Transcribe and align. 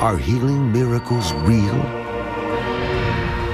Are 0.00 0.16
healing 0.16 0.70
miracles 0.70 1.32
real? 1.42 1.74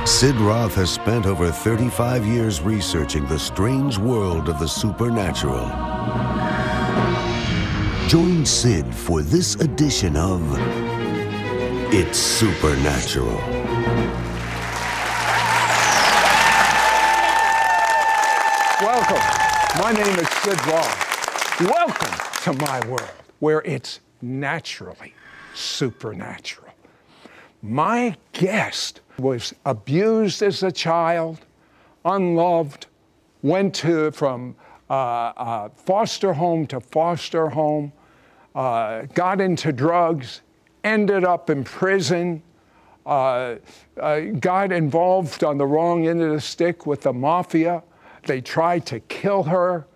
Sid 0.06 0.36
Roth 0.36 0.74
has 0.74 0.90
spent 0.90 1.24
over 1.24 1.50
35 1.50 2.26
years 2.26 2.60
researching 2.60 3.24
the 3.24 3.38
strange 3.38 3.96
world 3.96 4.50
of 4.50 4.58
the 4.58 4.68
supernatural. 4.68 5.66
Join 8.08 8.44
Sid 8.44 8.94
for 8.94 9.22
this 9.22 9.54
edition 9.54 10.18
of 10.18 10.42
It's 11.94 12.18
Supernatural. 12.18 13.38
Welcome. 18.82 19.80
My 19.80 19.92
name 19.92 20.18
is 20.18 20.28
Sid 20.28 20.66
Roth. 20.66 21.60
Welcome 21.62 22.42
to 22.42 22.52
my 22.62 22.86
world 22.86 23.08
where 23.38 23.62
it's 23.62 24.00
naturally 24.20 25.14
supernatural. 25.54 26.72
My 27.62 28.16
guest 28.32 29.00
was 29.18 29.54
abused 29.64 30.42
as 30.42 30.62
a 30.62 30.70
child, 30.70 31.40
unloved, 32.04 32.86
went 33.42 33.74
to 33.76 34.10
from 34.10 34.54
uh, 34.90 34.92
uh, 34.92 35.68
foster 35.70 36.34
home 36.34 36.66
to 36.66 36.80
foster 36.80 37.48
home, 37.48 37.92
uh, 38.54 39.02
got 39.14 39.40
into 39.40 39.72
drugs, 39.72 40.42
ended 40.82 41.24
up 41.24 41.48
in 41.48 41.64
prison, 41.64 42.42
uh, 43.06 43.56
uh, 44.00 44.20
got 44.40 44.72
involved 44.72 45.42
on 45.42 45.58
the 45.58 45.66
wrong 45.66 46.06
end 46.06 46.20
of 46.22 46.32
the 46.32 46.40
stick 46.40 46.86
with 46.86 47.02
the 47.02 47.12
mafia. 47.12 47.82
They 48.26 48.40
tried 48.40 48.86
to 48.86 49.00
kill 49.00 49.42
her, 49.44 49.86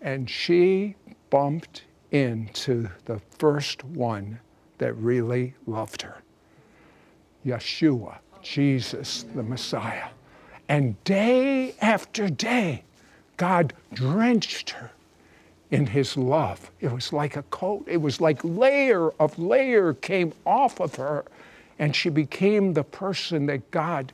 and 0.00 0.28
she 0.28 0.96
bumped 1.30 1.84
into 2.10 2.88
the 3.04 3.20
first 3.38 3.84
one 3.84 4.40
that 4.80 4.94
really 4.94 5.54
loved 5.66 6.02
her 6.02 6.22
Yeshua, 7.46 8.18
Jesus, 8.42 9.24
the 9.34 9.42
Messiah. 9.42 10.08
And 10.68 11.02
day 11.04 11.74
after 11.80 12.28
day, 12.28 12.82
God 13.36 13.72
drenched 13.94 14.70
her 14.70 14.90
in 15.70 15.86
his 15.86 16.16
love. 16.16 16.70
It 16.80 16.92
was 16.92 17.12
like 17.12 17.36
a 17.36 17.42
coat, 17.44 17.84
it 17.86 17.96
was 17.98 18.20
like 18.20 18.40
layer 18.44 19.10
of 19.12 19.38
layer 19.38 19.94
came 19.94 20.32
off 20.44 20.80
of 20.80 20.94
her, 20.96 21.24
and 21.78 21.94
she 21.94 22.10
became 22.10 22.74
the 22.74 22.84
person 22.84 23.46
that 23.46 23.70
God 23.70 24.12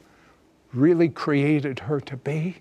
really 0.72 1.08
created 1.08 1.78
her 1.80 2.00
to 2.00 2.16
be. 2.16 2.56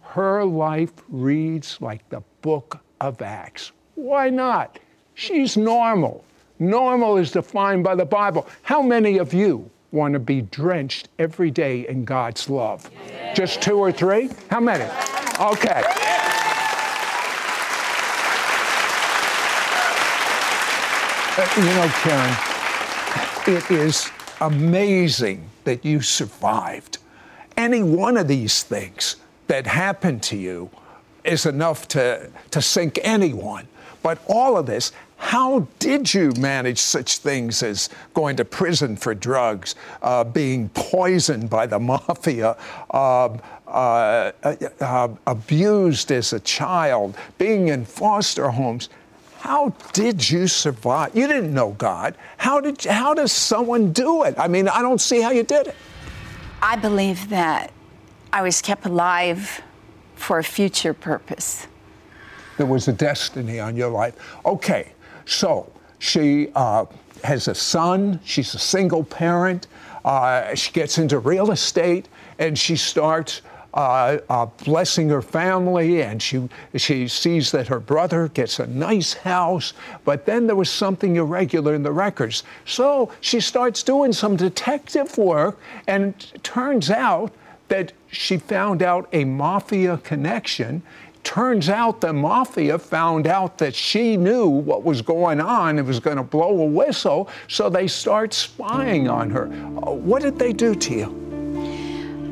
Her 0.00 0.44
life 0.44 0.92
reads 1.08 1.78
like 1.80 2.08
the 2.08 2.22
book 2.42 2.80
of 3.00 3.20
Acts. 3.20 3.72
Why 3.96 4.30
not? 4.30 4.78
She's 5.14 5.56
normal. 5.56 6.24
Normal 6.60 7.16
is 7.16 7.32
defined 7.32 7.82
by 7.82 7.94
the 7.94 8.04
Bible. 8.04 8.46
How 8.62 8.82
many 8.82 9.16
of 9.16 9.32
you 9.32 9.70
want 9.92 10.12
to 10.12 10.20
be 10.20 10.42
drenched 10.42 11.08
every 11.18 11.50
day 11.50 11.88
in 11.88 12.04
God's 12.04 12.50
love? 12.50 12.88
Yeah. 13.08 13.32
Just 13.32 13.62
two 13.62 13.78
or 13.78 13.90
three? 13.90 14.28
How 14.50 14.60
many? 14.60 14.84
Okay. 15.40 15.82
Uh, 21.36 21.48
you 21.56 21.64
know, 21.64 21.88
Karen, 22.02 22.36
it 23.56 23.70
is 23.70 24.10
amazing 24.42 25.48
that 25.64 25.82
you 25.82 26.02
survived. 26.02 26.98
Any 27.56 27.82
one 27.82 28.18
of 28.18 28.28
these 28.28 28.62
things 28.62 29.16
that 29.46 29.66
happened 29.66 30.22
to 30.24 30.36
you 30.36 30.70
is 31.24 31.46
enough 31.46 31.88
to, 31.88 32.30
to 32.50 32.60
sink 32.60 32.98
anyone. 33.02 33.66
But 34.02 34.18
all 34.28 34.56
of 34.56 34.66
this, 34.66 34.92
how 35.20 35.68
did 35.78 36.12
you 36.14 36.32
manage 36.38 36.78
such 36.78 37.18
things 37.18 37.62
as 37.62 37.90
going 38.14 38.36
to 38.36 38.44
prison 38.44 38.96
for 38.96 39.14
drugs, 39.14 39.74
uh, 40.00 40.24
being 40.24 40.70
poisoned 40.70 41.50
by 41.50 41.66
the 41.66 41.78
mafia, 41.90 42.56
uh, 42.90 43.38
uh, 43.66 44.32
uh 44.80 45.08
abused 45.26 46.10
as 46.10 46.32
a 46.32 46.40
child, 46.40 47.16
being 47.36 47.68
in 47.68 47.84
foster 47.84 48.48
homes? 48.48 48.88
How 49.40 49.74
did 49.92 50.28
you 50.28 50.48
survive? 50.48 51.14
You 51.14 51.26
didn't 51.26 51.52
know 51.52 51.72
God. 51.72 52.16
How 52.38 52.58
did 52.58 52.82
how 52.84 53.12
does 53.12 53.30
someone 53.30 53.92
do 53.92 54.22
it? 54.22 54.34
I 54.38 54.48
mean, 54.48 54.68
I 54.68 54.80
don't 54.80 55.02
see 55.02 55.20
how 55.20 55.30
you 55.30 55.42
did 55.42 55.66
it. 55.66 55.76
I 56.62 56.76
believe 56.76 57.28
that 57.28 57.72
I 58.32 58.40
was 58.40 58.62
kept 58.62 58.86
alive 58.86 59.60
for 60.16 60.38
a 60.38 60.44
future 60.44 60.94
purpose. 60.94 61.66
There 62.56 62.66
was 62.66 62.88
a 62.88 62.92
destiny 62.92 63.60
on 63.60 63.76
your 63.76 63.90
life. 63.90 64.14
Okay, 64.44 64.92
so 65.26 65.70
she 65.98 66.48
uh, 66.54 66.86
has 67.24 67.48
a 67.48 67.54
son. 67.54 68.20
She's 68.24 68.54
a 68.54 68.58
single 68.58 69.04
parent. 69.04 69.66
Uh, 70.04 70.54
she 70.54 70.72
gets 70.72 70.98
into 70.98 71.18
real 71.18 71.50
estate 71.50 72.08
and 72.38 72.58
she 72.58 72.76
starts 72.76 73.42
uh, 73.74 74.18
uh, 74.28 74.46
blessing 74.64 75.08
her 75.08 75.22
family, 75.22 76.02
and 76.02 76.20
she 76.20 76.48
she 76.74 77.06
sees 77.06 77.52
that 77.52 77.68
her 77.68 77.78
brother 77.78 78.28
gets 78.28 78.58
a 78.58 78.66
nice 78.66 79.12
house. 79.12 79.74
But 80.04 80.26
then 80.26 80.46
there 80.46 80.56
was 80.56 80.70
something 80.70 81.16
irregular 81.16 81.74
in 81.74 81.82
the 81.82 81.92
records, 81.92 82.42
so 82.64 83.12
she 83.20 83.40
starts 83.40 83.82
doing 83.82 84.12
some 84.12 84.36
detective 84.36 85.16
work, 85.16 85.58
and 85.86 86.14
turns 86.42 86.90
out 86.90 87.32
that 87.68 87.92
she 88.10 88.38
found 88.38 88.82
out 88.82 89.08
a 89.12 89.24
mafia 89.24 89.98
connection. 89.98 90.82
Turns 91.22 91.68
out 91.68 92.00
the 92.00 92.12
mafia 92.12 92.78
found 92.78 93.26
out 93.26 93.58
that 93.58 93.74
she 93.74 94.16
knew 94.16 94.48
what 94.48 94.82
was 94.82 95.02
going 95.02 95.40
on 95.40 95.78
and 95.78 95.86
was 95.86 96.00
going 96.00 96.16
to 96.16 96.22
blow 96.22 96.62
a 96.62 96.64
whistle, 96.64 97.28
so 97.46 97.68
they 97.68 97.86
start 97.86 98.32
spying 98.32 99.08
on 99.08 99.30
her. 99.30 99.46
Uh, 99.46 99.92
what 99.92 100.22
did 100.22 100.38
they 100.38 100.52
do 100.52 100.74
to 100.74 100.94
you? 100.94 101.30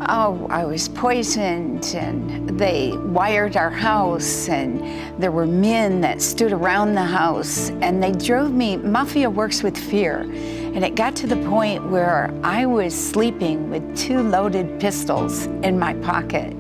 Oh, 0.08 0.46
I 0.48 0.64
was 0.64 0.88
poisoned, 0.88 1.92
and 1.94 2.58
they 2.58 2.96
wired 2.96 3.56
our 3.56 3.70
house, 3.70 4.48
and 4.48 4.80
there 5.20 5.32
were 5.32 5.46
men 5.46 6.00
that 6.02 6.22
stood 6.22 6.52
around 6.52 6.94
the 6.94 7.04
house, 7.04 7.70
and 7.82 8.02
they 8.02 8.12
drove 8.12 8.52
me. 8.52 8.76
Mafia 8.76 9.28
works 9.28 9.62
with 9.62 9.76
fear, 9.76 10.20
and 10.20 10.84
it 10.84 10.94
got 10.94 11.16
to 11.16 11.26
the 11.26 11.36
point 11.48 11.84
where 11.90 12.32
I 12.44 12.64
was 12.64 12.94
sleeping 12.94 13.70
with 13.70 13.98
two 13.98 14.20
loaded 14.22 14.80
pistols 14.80 15.46
in 15.62 15.78
my 15.78 15.94
pocket. 15.94 16.54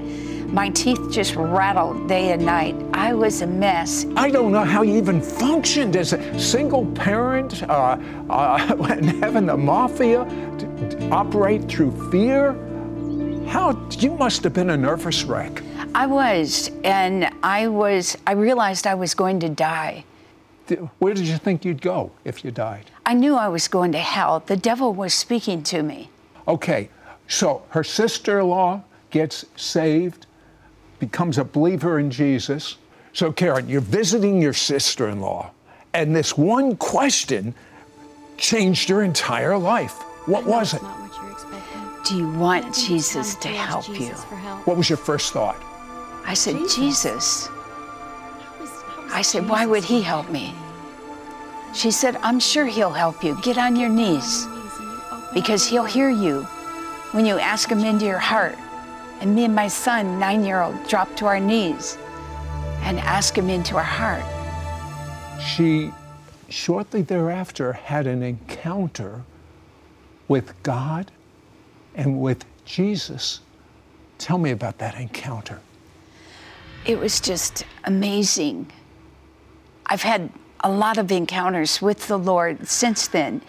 My 0.48 0.70
teeth 0.70 1.10
just 1.10 1.36
rattled 1.36 2.08
day 2.08 2.32
and 2.32 2.44
night. 2.44 2.74
I 2.94 3.12
was 3.12 3.42
a 3.42 3.46
mess. 3.46 4.06
I 4.16 4.30
don't 4.30 4.50
know 4.50 4.64
how 4.64 4.80
you 4.80 4.96
even 4.96 5.20
functioned 5.20 5.94
as 5.94 6.14
a 6.14 6.40
single 6.40 6.86
parent 6.86 7.62
uh, 7.64 7.98
uh, 8.30 8.86
and 8.88 9.04
having 9.22 9.44
the 9.44 9.56
mafia 9.58 10.22
operate 11.10 11.68
through 11.68 12.10
fear. 12.10 12.52
How 13.46 13.78
you 13.90 14.14
must 14.14 14.42
have 14.44 14.54
been 14.54 14.70
a 14.70 14.76
nervous 14.76 15.22
wreck. 15.24 15.62
I 15.94 16.06
was, 16.06 16.70
and 16.82 17.30
I 17.42 17.68
was. 17.68 18.16
I 18.26 18.32
realized 18.32 18.86
I 18.86 18.94
was 18.94 19.12
going 19.14 19.40
to 19.40 19.50
die. 19.50 20.04
Where 20.98 21.12
did 21.12 21.28
you 21.28 21.36
think 21.36 21.64
you'd 21.64 21.82
go 21.82 22.10
if 22.24 22.42
you 22.42 22.50
died? 22.50 22.90
I 23.04 23.12
knew 23.12 23.34
I 23.34 23.48
was 23.48 23.68
going 23.68 23.92
to 23.92 23.98
hell. 23.98 24.42
The 24.46 24.56
devil 24.56 24.94
was 24.94 25.12
speaking 25.12 25.62
to 25.64 25.82
me. 25.82 26.10
Okay, 26.46 26.88
so 27.26 27.62
her 27.70 27.84
sister-in-law 27.84 28.82
gets 29.10 29.44
saved, 29.56 30.26
becomes 30.98 31.38
a 31.38 31.44
believer 31.44 31.98
in 31.98 32.10
Jesus. 32.10 32.76
So, 33.12 33.32
Karen, 33.32 33.68
you're 33.68 33.80
visiting 33.80 34.40
your 34.40 34.52
sister-in-law, 34.52 35.50
and 35.94 36.14
this 36.14 36.36
one 36.36 36.76
question 36.76 37.54
changed 38.36 38.88
your 38.88 39.02
entire 39.02 39.56
life. 39.58 40.02
What 40.26 40.44
was 40.44 40.74
it? 40.74 40.82
Do 42.06 42.16
you 42.16 42.30
want 42.32 42.74
Jesus 42.74 43.34
to 43.36 43.48
help 43.48 43.88
you? 43.88 44.10
What 44.64 44.76
was 44.76 44.88
your 44.88 44.96
first 44.98 45.32
thought? 45.32 45.62
I 46.24 46.34
said, 46.34 46.56
Jesus. 46.68 47.48
I 49.10 49.22
said, 49.22 49.48
why 49.48 49.66
would 49.66 49.84
he 49.84 50.02
help 50.02 50.30
me? 50.30 50.54
She 51.74 51.90
said, 51.90 52.16
I'm 52.16 52.38
sure 52.40 52.66
he'll 52.66 52.92
help 52.92 53.24
you. 53.24 53.38
Get 53.42 53.58
on 53.58 53.76
your 53.76 53.88
knees 53.88 54.46
because 55.34 55.66
he'll 55.66 55.84
hear 55.84 56.10
you 56.10 56.42
when 57.12 57.26
you 57.26 57.38
ask 57.38 57.70
him 57.70 57.80
into 57.80 58.04
your 58.04 58.18
heart. 58.18 58.56
And 59.20 59.34
me 59.34 59.44
and 59.44 59.54
my 59.54 59.68
son, 59.68 60.18
nine 60.18 60.44
year 60.44 60.62
old, 60.62 60.86
dropped 60.88 61.16
to 61.18 61.26
our 61.26 61.40
knees 61.40 61.98
and 62.82 62.98
asked 63.00 63.36
him 63.36 63.50
into 63.50 63.76
our 63.76 63.82
heart. 63.82 64.24
She 65.42 65.90
shortly 66.48 67.02
thereafter 67.02 67.72
had 67.72 68.06
an 68.06 68.22
encounter 68.22 69.22
with 70.28 70.54
God 70.62 71.10
and 71.94 72.20
with 72.20 72.44
Jesus. 72.64 73.40
Tell 74.18 74.38
me 74.38 74.50
about 74.50 74.78
that 74.78 74.94
encounter. 74.96 75.60
It 76.86 76.98
was 76.98 77.20
just 77.20 77.64
amazing. 77.84 78.70
I've 79.86 80.02
had 80.02 80.30
a 80.60 80.70
lot 80.70 80.98
of 80.98 81.10
encounters 81.10 81.82
with 81.82 82.08
the 82.08 82.18
Lord 82.18 82.66
since 82.68 83.08
then, 83.08 83.42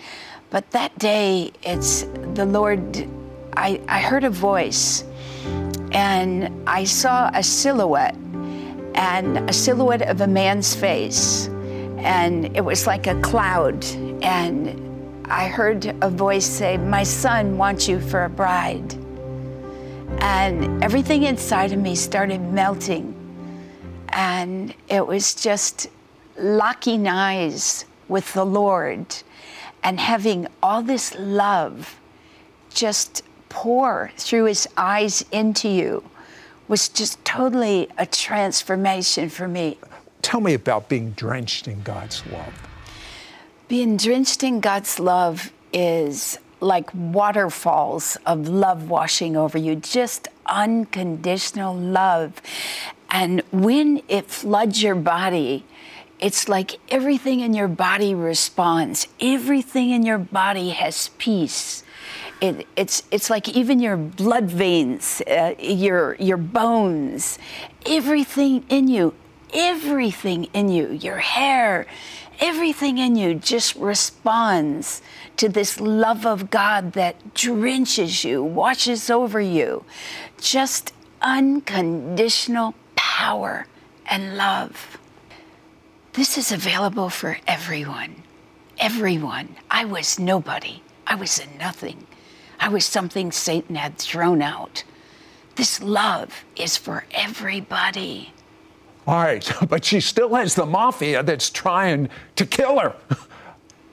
but 0.50 0.72
that 0.72 0.98
day, 0.98 1.52
it's 1.64 2.04
the 2.34 2.46
Lord. 2.46 3.08
I, 3.56 3.82
I 3.88 4.00
heard 4.02 4.24
a 4.24 4.30
voice 4.30 5.04
and 5.92 6.68
I 6.68 6.84
saw 6.84 7.30
a 7.34 7.44
silhouette 7.44 8.16
and 8.96 9.50
a 9.50 9.54
silhouette 9.54 10.02
of 10.04 10.22
a 10.22 10.28
man's 10.28 10.76
face. 10.76 11.48
And 11.98 12.56
it 12.56 12.64
was 12.64 12.86
like 12.86 13.08
a 13.08 13.20
cloud. 13.22 13.86
And 14.22 15.26
I 15.26 15.48
heard 15.48 15.96
a 16.02 16.10
voice 16.10 16.46
say, 16.46 16.78
My 16.78 17.04
son 17.04 17.58
wants 17.58 17.88
you 17.88 18.00
for 18.00 18.24
a 18.24 18.30
bride. 18.30 18.94
And 20.22 20.84
everything 20.84 21.24
inside 21.24 21.72
of 21.72 21.80
me 21.80 21.96
started 21.96 22.42
melting. 22.42 23.16
And 24.10 24.74
it 24.88 25.06
was 25.06 25.36
just 25.36 25.88
locking 26.38 27.08
eyes 27.08 27.86
with 28.08 28.34
the 28.34 28.46
Lord 28.46 29.06
and 29.84 30.00
having 30.00 30.48
all 30.62 30.82
this 30.82 31.16
love 31.18 32.00
just 32.74 33.24
pour 33.50 34.12
through 34.18 34.46
his 34.46 34.68
eyes 34.78 35.26
into 35.32 35.68
you 35.68 36.04
was 36.68 36.88
just 36.88 37.24
totally 37.26 37.90
a 37.98 38.06
transformation 38.06 39.28
for 39.28 39.48
me. 39.48 39.78
Tell 40.22 40.40
me 40.40 40.54
about 40.54 40.88
being 40.88 41.12
drenched 41.12 41.68
in 41.68 41.82
God's 41.82 42.26
love. 42.28 42.54
Being 43.68 43.98
drenched 43.98 44.44
in 44.44 44.60
God's 44.60 45.00
love 45.00 45.52
is 45.74 46.38
like 46.62 46.90
waterfalls 46.94 48.18
of 48.26 48.48
love 48.48 48.90
washing 48.90 49.36
over 49.36 49.58
you, 49.58 49.76
just 49.76 50.28
unconditional 50.46 51.76
love. 51.76 52.42
And 53.10 53.42
when 53.52 54.02
it 54.08 54.28
floods 54.28 54.84
your 54.84 54.96
body, 54.96 55.66
it's 56.20 56.50
like 56.50 56.80
everything 56.90 57.40
in 57.40 57.54
your 57.54 57.68
body 57.68 58.14
responds. 58.14 59.08
Everything 59.20 59.92
in 59.92 60.04
your 60.04 60.18
body 60.18 60.72
has 60.72 61.10
peace 61.18 61.84
it, 62.42 62.68
it's, 62.76 63.04
it's 63.12 63.30
like 63.30 63.50
even 63.50 63.80
your 63.80 63.98
blood 63.98 64.46
veins, 64.46 65.22
uh, 65.28 65.56
your, 65.60 66.16
your 66.16 66.38
bones, 66.38 67.38
everything 67.86 68.64
in 68.70 68.88
you, 68.88 69.14
everything 69.54 70.46
in 70.54 70.70
you, 70.70 70.92
your 70.92 71.18
hair, 71.18 71.86
everything 72.40 72.98
in 72.98 73.16
you 73.16 73.36
just 73.36 73.76
responds 73.76 75.02
to 75.38 75.50
this 75.50 75.80
love 75.80 76.26
of 76.26 76.50
God 76.50 76.94
that 76.94 77.34
drenches 77.34 78.24
you, 78.24 78.44
washes 78.44 79.10
over 79.10 79.42
you. 79.42 79.84
Just 80.40 80.94
unconditional 81.22 82.76
power 82.96 83.68
and 84.06 84.38
love. 84.38 84.98
This 86.14 86.38
is 86.38 86.52
available 86.52 87.10
for 87.10 87.38
everyone. 87.48 88.24
Everyone. 88.80 89.56
I 89.70 89.86
was 89.86 90.18
nobody. 90.18 90.82
I 91.06 91.16
was 91.16 91.40
a 91.40 91.58
nothing. 91.58 92.08
I 92.60 92.70
was 92.70 92.86
something 92.86 93.32
Satan 93.32 93.76
had 93.76 93.98
thrown 93.98 94.42
out. 94.42 94.84
This 95.56 95.82
love 95.82 96.44
is 96.56 96.78
for 96.78 97.06
everybody. 97.12 98.34
All 99.08 99.16
right, 99.16 99.52
but 99.70 99.86
she 99.86 100.00
still 100.00 100.36
has 100.36 100.56
the 100.56 100.66
mafia 100.66 101.24
that's 101.24 101.50
trying 101.50 102.10
to 102.36 102.46
kill 102.46 102.80
her. 102.80 102.96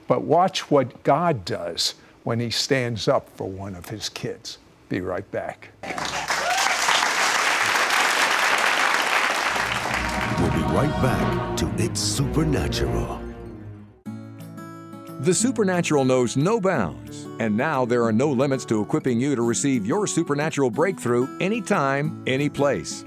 But 0.06 0.22
watch 0.22 0.70
what 0.70 1.02
God 1.02 1.44
does 1.44 1.94
when 2.22 2.38
he 2.38 2.50
stands 2.50 3.08
up 3.08 3.28
for 3.36 3.48
one 3.48 3.74
of 3.74 3.88
his 3.88 4.08
kids. 4.08 4.58
Be 4.88 5.00
right 5.00 5.28
back. 5.32 5.70
We'll 10.38 10.52
be 10.52 10.72
right 10.72 11.02
back 11.02 11.56
to 11.56 11.72
It's 11.78 12.00
Supernatural. 12.00 13.25
The 15.26 15.34
supernatural 15.34 16.04
knows 16.04 16.36
no 16.36 16.60
bounds, 16.60 17.26
and 17.40 17.56
now 17.56 17.84
there 17.84 18.04
are 18.04 18.12
no 18.12 18.30
limits 18.30 18.64
to 18.66 18.80
equipping 18.80 19.18
you 19.18 19.34
to 19.34 19.42
receive 19.42 19.84
your 19.84 20.06
supernatural 20.06 20.70
breakthrough 20.70 21.26
anytime, 21.40 22.22
any 22.28 22.48
place. 22.48 23.04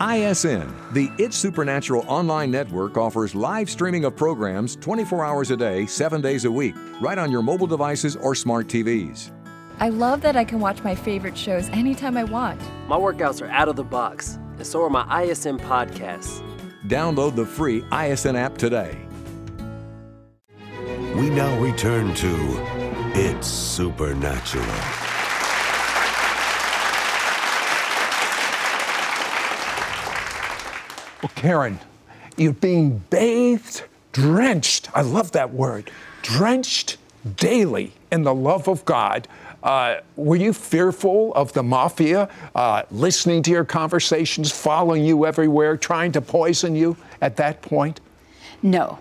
ISN, 0.00 0.74
the 0.92 1.10
It's 1.18 1.36
Supernatural 1.36 2.06
online 2.08 2.50
network, 2.50 2.96
offers 2.96 3.34
live 3.34 3.68
streaming 3.68 4.06
of 4.06 4.16
programs 4.16 4.74
24 4.76 5.22
hours 5.22 5.50
a 5.50 5.56
day, 5.58 5.84
7 5.84 6.22
days 6.22 6.46
a 6.46 6.50
week, 6.50 6.74
right 6.98 7.18
on 7.18 7.30
your 7.30 7.42
mobile 7.42 7.66
devices 7.66 8.16
or 8.16 8.34
smart 8.34 8.66
TVs. 8.66 9.30
I 9.80 9.90
love 9.90 10.22
that 10.22 10.36
I 10.36 10.44
can 10.44 10.60
watch 10.60 10.82
my 10.82 10.94
favorite 10.94 11.36
shows 11.36 11.68
anytime 11.68 12.16
I 12.16 12.24
want. 12.24 12.58
My 12.88 12.96
workouts 12.96 13.42
are 13.42 13.50
out 13.50 13.68
of 13.68 13.76
the 13.76 13.84
box, 13.84 14.38
and 14.56 14.66
so 14.66 14.82
are 14.82 14.88
my 14.88 15.04
ISN 15.24 15.58
podcasts. 15.58 16.42
Download 16.86 17.36
the 17.36 17.44
free 17.44 17.84
ISN 17.92 18.34
app 18.34 18.56
today. 18.56 18.98
We 21.20 21.28
now 21.28 21.54
return 21.60 22.14
to 22.14 22.34
It's 23.14 23.46
Supernatural. 23.46 24.64
Well, 31.22 31.30
Karen, 31.34 31.78
you're 32.38 32.54
being 32.54 33.04
bathed, 33.10 33.82
drenched. 34.12 34.88
I 34.96 35.02
love 35.02 35.32
that 35.32 35.52
word. 35.52 35.90
Drenched 36.22 36.96
daily 37.36 37.92
in 38.10 38.22
the 38.22 38.34
love 38.34 38.66
of 38.66 38.86
God. 38.86 39.28
Uh, 39.62 39.96
were 40.16 40.36
you 40.36 40.54
fearful 40.54 41.34
of 41.34 41.52
the 41.52 41.62
mafia 41.62 42.30
uh, 42.54 42.84
listening 42.90 43.42
to 43.42 43.50
your 43.50 43.66
conversations, 43.66 44.50
following 44.50 45.04
you 45.04 45.26
everywhere, 45.26 45.76
trying 45.76 46.12
to 46.12 46.22
poison 46.22 46.74
you 46.74 46.96
at 47.20 47.36
that 47.36 47.60
point? 47.60 48.00
No. 48.62 48.98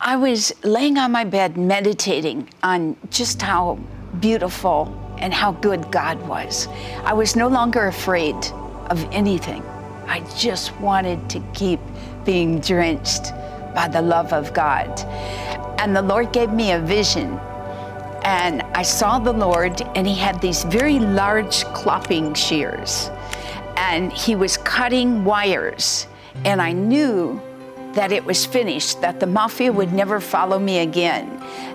I 0.00 0.16
was 0.16 0.52
laying 0.62 0.98
on 0.98 1.12
my 1.12 1.24
bed 1.24 1.56
meditating 1.56 2.48
on 2.62 2.96
just 3.10 3.42
how 3.42 3.78
beautiful 4.20 4.94
and 5.18 5.32
how 5.32 5.52
good 5.52 5.90
God 5.90 6.20
was. 6.28 6.68
I 7.04 7.12
was 7.12 7.36
no 7.36 7.48
longer 7.48 7.86
afraid 7.86 8.36
of 8.90 9.04
anything. 9.12 9.62
I 10.06 10.20
just 10.36 10.78
wanted 10.80 11.28
to 11.30 11.40
keep 11.54 11.80
being 12.24 12.60
drenched 12.60 13.32
by 13.74 13.88
the 13.88 14.02
love 14.02 14.32
of 14.32 14.52
God. 14.54 14.88
And 15.80 15.94
the 15.94 16.02
Lord 16.02 16.32
gave 16.32 16.50
me 16.50 16.72
a 16.72 16.80
vision. 16.80 17.38
And 18.24 18.62
I 18.74 18.82
saw 18.82 19.18
the 19.18 19.32
Lord, 19.32 19.82
and 19.94 20.06
He 20.06 20.14
had 20.14 20.40
these 20.40 20.64
very 20.64 20.98
large 20.98 21.64
clopping 21.66 22.36
shears. 22.36 23.10
And 23.76 24.12
He 24.12 24.34
was 24.34 24.56
cutting 24.56 25.24
wires. 25.24 26.06
And 26.44 26.60
I 26.60 26.72
knew 26.72 27.40
that 27.96 28.12
it 28.12 28.24
was 28.24 28.44
finished, 28.46 29.00
that 29.00 29.20
the 29.20 29.26
mafia 29.26 29.72
would 29.72 29.92
never 29.92 30.20
follow 30.20 30.58
me 30.58 30.78
again. 30.78 31.28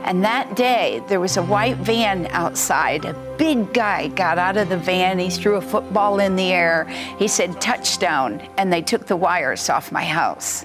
And 0.04 0.24
that 0.24 0.56
day, 0.56 1.02
there 1.08 1.20
was 1.20 1.36
a 1.36 1.44
white 1.44 1.78
van 1.78 2.28
outside. 2.28 3.06
A 3.06 3.14
big 3.38 3.74
guy 3.74 4.08
got 4.08 4.38
out 4.38 4.56
of 4.56 4.70
the 4.70 4.78
van. 4.78 5.18
He 5.18 5.32
threw 5.32 5.56
a 5.56 5.62
football 5.62 6.20
in 6.20 6.36
the 6.36 6.54
air. 6.54 6.86
He 7.18 7.28
said, 7.28 7.60
touchdown. 7.60 8.40
And 8.58 8.72
they 8.72 8.84
took 8.84 9.08
the 9.08 9.16
wires 9.16 9.68
off 9.70 9.92
my 9.92 10.06
house. 10.06 10.64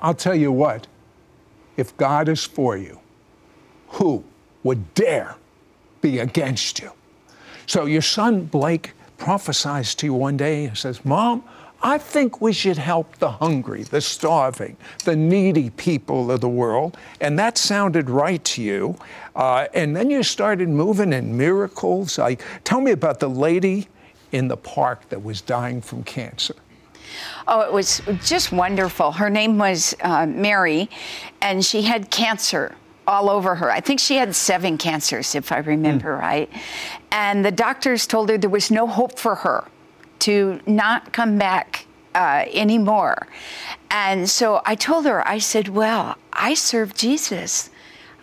I'll 0.00 0.14
tell 0.14 0.34
you 0.34 0.50
what, 0.50 0.86
if 1.76 1.96
God 1.96 2.28
is 2.28 2.42
for 2.42 2.76
you, 2.76 3.00
who 3.88 4.24
would 4.62 4.94
dare 4.94 5.36
be 6.00 6.18
against 6.18 6.80
you? 6.80 6.90
So 7.66 7.84
your 7.84 8.02
son 8.02 8.46
Blake 8.46 8.92
prophesies 9.18 9.94
to 9.96 10.06
you 10.06 10.14
one 10.14 10.36
day 10.38 10.64
and 10.64 10.76
says, 10.76 11.04
Mom, 11.04 11.44
I 11.82 11.98
think 11.98 12.40
we 12.40 12.52
should 12.52 12.78
help 12.78 13.18
the 13.18 13.30
hungry, 13.30 13.82
the 13.82 14.00
starving, 14.00 14.76
the 15.04 15.16
needy 15.16 15.70
people 15.70 16.30
of 16.30 16.40
the 16.40 16.48
world. 16.48 16.96
And 17.20 17.38
that 17.38 17.58
sounded 17.58 18.08
right 18.08 18.42
to 18.44 18.62
you. 18.62 18.96
Uh, 19.34 19.66
and 19.74 19.96
then 19.96 20.08
you 20.08 20.22
started 20.22 20.68
moving 20.68 21.12
in 21.12 21.36
miracles. 21.36 22.18
I, 22.18 22.36
tell 22.62 22.80
me 22.80 22.92
about 22.92 23.18
the 23.18 23.28
lady 23.28 23.88
in 24.30 24.48
the 24.48 24.56
park 24.56 25.08
that 25.08 25.22
was 25.22 25.40
dying 25.40 25.80
from 25.80 26.04
cancer. 26.04 26.54
Oh, 27.48 27.60
it 27.62 27.72
was 27.72 28.00
just 28.22 28.52
wonderful. 28.52 29.12
Her 29.12 29.28
name 29.28 29.58
was 29.58 29.94
uh, 30.02 30.26
Mary, 30.26 30.88
and 31.40 31.64
she 31.64 31.82
had 31.82 32.10
cancer 32.10 32.74
all 33.06 33.28
over 33.28 33.56
her. 33.56 33.70
I 33.70 33.80
think 33.80 33.98
she 33.98 34.16
had 34.16 34.34
seven 34.34 34.78
cancers, 34.78 35.34
if 35.34 35.50
I 35.50 35.58
remember 35.58 36.16
mm. 36.16 36.20
right. 36.20 36.50
And 37.10 37.44
the 37.44 37.50
doctors 37.50 38.06
told 38.06 38.30
her 38.30 38.38
there 38.38 38.48
was 38.48 38.70
no 38.70 38.86
hope 38.86 39.18
for 39.18 39.34
her 39.34 39.64
to 40.22 40.60
not 40.66 41.12
come 41.12 41.38
back 41.38 41.86
uh, 42.14 42.44
anymore. 42.52 43.26
And 43.90 44.28
so 44.28 44.62
I 44.64 44.74
told 44.74 45.06
her, 45.06 45.26
I 45.26 45.38
said, 45.38 45.68
Well, 45.68 46.16
I 46.32 46.54
serve 46.54 46.94
Jesus. 46.94 47.70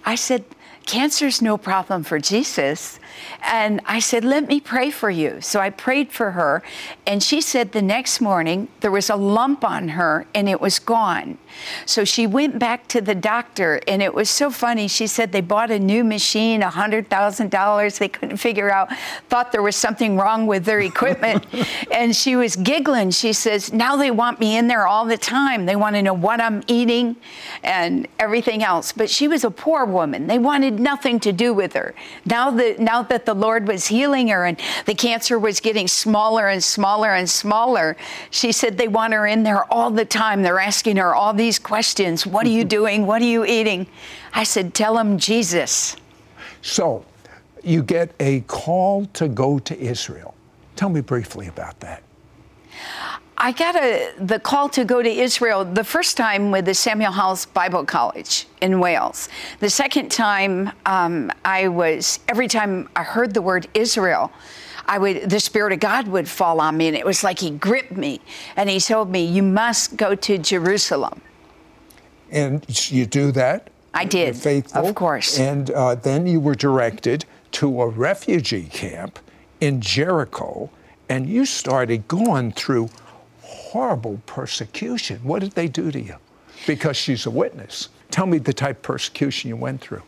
I 0.05 0.15
said, 0.15 0.43
cancer's 0.89 1.39
no 1.39 1.55
problem 1.55 2.03
for 2.03 2.19
Jesus. 2.19 2.99
And 3.41 3.81
I 3.85 3.99
said, 3.99 4.23
Let 4.23 4.47
me 4.47 4.59
pray 4.59 4.91
for 4.91 5.09
you. 5.09 5.41
So 5.41 5.59
I 5.59 5.69
prayed 5.69 6.11
for 6.11 6.31
her. 6.31 6.61
And 7.05 7.21
she 7.23 7.41
said 7.41 7.71
the 7.71 7.81
next 7.81 8.21
morning 8.21 8.67
there 8.81 8.91
was 8.91 9.09
a 9.09 9.15
lump 9.15 9.63
on 9.63 9.89
her 9.89 10.25
and 10.33 10.47
it 10.47 10.61
was 10.61 10.79
gone. 10.79 11.37
So 11.85 12.05
she 12.05 12.27
went 12.27 12.59
back 12.59 12.87
to 12.89 13.01
the 13.01 13.15
doctor. 13.15 13.79
And 13.87 14.01
it 14.01 14.13
was 14.13 14.29
so 14.29 14.49
funny. 14.51 14.87
She 14.87 15.07
said 15.07 15.31
they 15.31 15.41
bought 15.41 15.71
a 15.71 15.79
new 15.79 16.03
machine, 16.03 16.61
$100,000. 16.61 17.97
They 17.99 18.07
couldn't 18.07 18.37
figure 18.37 18.71
out, 18.71 18.89
thought 19.27 19.51
there 19.51 19.61
was 19.61 19.75
something 19.75 20.17
wrong 20.17 20.47
with 20.47 20.65
their 20.65 20.79
equipment. 20.79 21.45
and 21.91 22.15
she 22.15 22.35
was 22.35 22.55
giggling. 22.55 23.11
She 23.11 23.33
says, 23.33 23.73
Now 23.73 23.95
they 23.95 24.11
want 24.11 24.39
me 24.39 24.57
in 24.57 24.67
there 24.67 24.87
all 24.87 25.05
the 25.05 25.17
time. 25.17 25.65
They 25.65 25.75
want 25.75 25.95
to 25.95 26.01
know 26.01 26.13
what 26.13 26.41
I'm 26.41 26.63
eating 26.67 27.15
and 27.63 28.07
everything 28.17 28.63
else. 28.63 28.91
But 28.91 29.09
she 29.09 29.27
was 29.27 29.43
a 29.43 29.51
poor 29.51 29.85
woman. 29.85 30.27
They 30.27 30.39
wanted 30.39 30.79
nothing 30.79 31.19
to 31.21 31.31
do 31.31 31.53
with 31.53 31.73
her. 31.73 31.93
Now 32.25 32.51
that, 32.51 32.79
now 32.79 33.03
that 33.09 33.25
the 33.25 33.33
Lord 33.33 33.67
was 33.67 33.87
healing 33.87 34.29
her 34.29 34.45
and 34.45 34.59
the 34.85 34.95
cancer 34.95 35.37
was 35.37 35.59
getting 35.59 35.87
smaller 35.87 36.47
and 36.47 36.63
smaller 36.63 37.13
and 37.13 37.29
smaller, 37.29 37.97
she 38.31 38.51
said 38.51 38.77
they 38.77 38.87
want 38.87 39.13
her 39.13 39.27
in 39.27 39.43
there 39.43 39.71
all 39.71 39.91
the 39.91 40.05
time. 40.05 40.41
They're 40.41 40.59
asking 40.59 40.97
her 40.97 41.13
all 41.13 41.33
these 41.33 41.59
questions 41.59 42.25
What 42.25 42.45
are 42.45 42.51
you 42.51 42.63
doing? 42.79 43.05
What 43.05 43.21
are 43.21 43.25
you 43.25 43.45
eating? 43.45 43.87
I 44.33 44.43
said, 44.43 44.73
Tell 44.73 44.95
them 44.95 45.17
Jesus. 45.17 45.95
So 46.61 47.05
you 47.63 47.83
get 47.83 48.13
a 48.19 48.41
call 48.41 49.05
to 49.13 49.27
go 49.27 49.59
to 49.59 49.77
Israel. 49.79 50.35
Tell 50.75 50.89
me 50.89 51.01
briefly 51.01 51.47
about 51.47 51.79
that. 51.81 52.03
I 53.41 53.53
got 53.53 53.75
a, 53.77 54.11
the 54.19 54.37
call 54.37 54.67
to 54.69 54.83
go 54.83 55.01
to 55.01 55.09
Israel 55.09 55.63
the 55.63 55.83
first 55.83 56.17
time 56.17 56.51
with 56.51 56.65
the 56.65 56.73
Samuel 56.73 57.13
Howells' 57.13 57.45
Bible 57.45 57.85
College 57.85 58.47
in 58.59 58.81
Wales. 58.81 59.29
The 59.61 59.69
second 59.69 60.11
time, 60.11 60.73
um, 60.85 61.31
I 61.45 61.69
was, 61.69 62.19
every 62.27 62.49
time 62.49 62.89
I 62.97 63.03
heard 63.03 63.33
the 63.33 63.41
word 63.41 63.67
Israel, 63.73 64.29
I 64.87 64.97
would, 64.97 65.29
the 65.29 65.39
Spirit 65.39 65.71
of 65.71 65.79
God 65.79 66.09
would 66.09 66.27
fall 66.27 66.59
on 66.59 66.75
me, 66.75 66.89
and 66.89 66.97
it 66.97 67.05
was 67.05 67.23
like 67.23 67.39
He 67.39 67.51
gripped 67.51 67.95
me, 67.95 68.19
and 68.57 68.69
He 68.69 68.79
told 68.79 69.09
me, 69.09 69.23
"You 69.23 69.43
must 69.43 69.95
go 69.95 70.15
to 70.15 70.37
Jerusalem." 70.37 71.21
And 72.31 72.65
you 72.91 73.05
do 73.05 73.31
that. 73.31 73.69
I 73.93 74.03
did, 74.03 74.35
You're 74.35 74.43
faithful, 74.43 74.87
of 74.87 74.95
course. 74.95 75.39
And 75.39 75.71
uh, 75.71 75.95
then 75.95 76.27
you 76.27 76.39
were 76.39 76.55
directed 76.55 77.25
to 77.53 77.81
a 77.81 77.87
refugee 77.87 78.65
camp 78.65 79.19
in 79.61 79.79
Jericho, 79.79 80.71
and 81.07 81.29
you 81.29 81.45
started 81.45 82.07
going 82.07 82.51
through 82.51 82.89
horrible 83.69 84.19
persecution. 84.25 85.19
What 85.23 85.39
did 85.41 85.51
they 85.51 85.67
do 85.67 85.91
to 85.91 86.01
you? 86.01 86.15
Because 86.65 86.97
she's 86.97 87.25
a 87.25 87.29
witness. 87.29 87.89
Tell 88.09 88.25
me 88.25 88.39
the 88.39 88.53
type 88.53 88.77
of 88.77 88.81
persecution 88.81 89.49
you 89.49 89.55
went 89.55 89.81
through. 89.81 90.01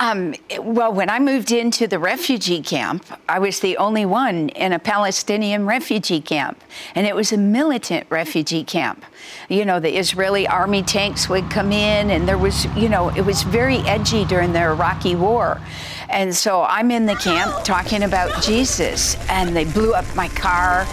Um, 0.00 0.36
well, 0.60 0.92
when 0.92 1.10
I 1.10 1.18
moved 1.18 1.50
into 1.50 1.88
the 1.88 1.98
refugee 1.98 2.62
camp, 2.62 3.04
I 3.28 3.40
was 3.40 3.58
the 3.58 3.76
only 3.78 4.06
one 4.06 4.48
in 4.50 4.72
a 4.72 4.78
Palestinian 4.78 5.66
refugee 5.66 6.20
camp, 6.20 6.62
and 6.94 7.04
it 7.04 7.16
was 7.16 7.32
a 7.32 7.36
militant 7.36 8.06
refugee 8.08 8.62
camp. 8.62 9.04
You 9.48 9.64
know, 9.64 9.80
the 9.80 9.98
Israeli 9.98 10.46
army 10.46 10.84
tanks 10.84 11.28
would 11.28 11.50
come 11.50 11.72
in, 11.72 12.10
and 12.10 12.28
there 12.28 12.38
was, 12.38 12.66
you 12.76 12.88
know, 12.88 13.08
it 13.08 13.22
was 13.22 13.42
very 13.42 13.78
edgy 13.78 14.24
during 14.24 14.52
the 14.52 14.62
Iraqi 14.62 15.16
war. 15.16 15.60
And 16.08 16.32
so 16.32 16.62
I'm 16.62 16.92
in 16.92 17.06
the 17.06 17.16
camp 17.16 17.64
talking 17.64 18.04
about 18.04 18.40
Jesus, 18.40 19.16
and 19.28 19.56
they 19.56 19.64
blew 19.64 19.94
up 19.94 20.06
my 20.14 20.28
car. 20.28 20.86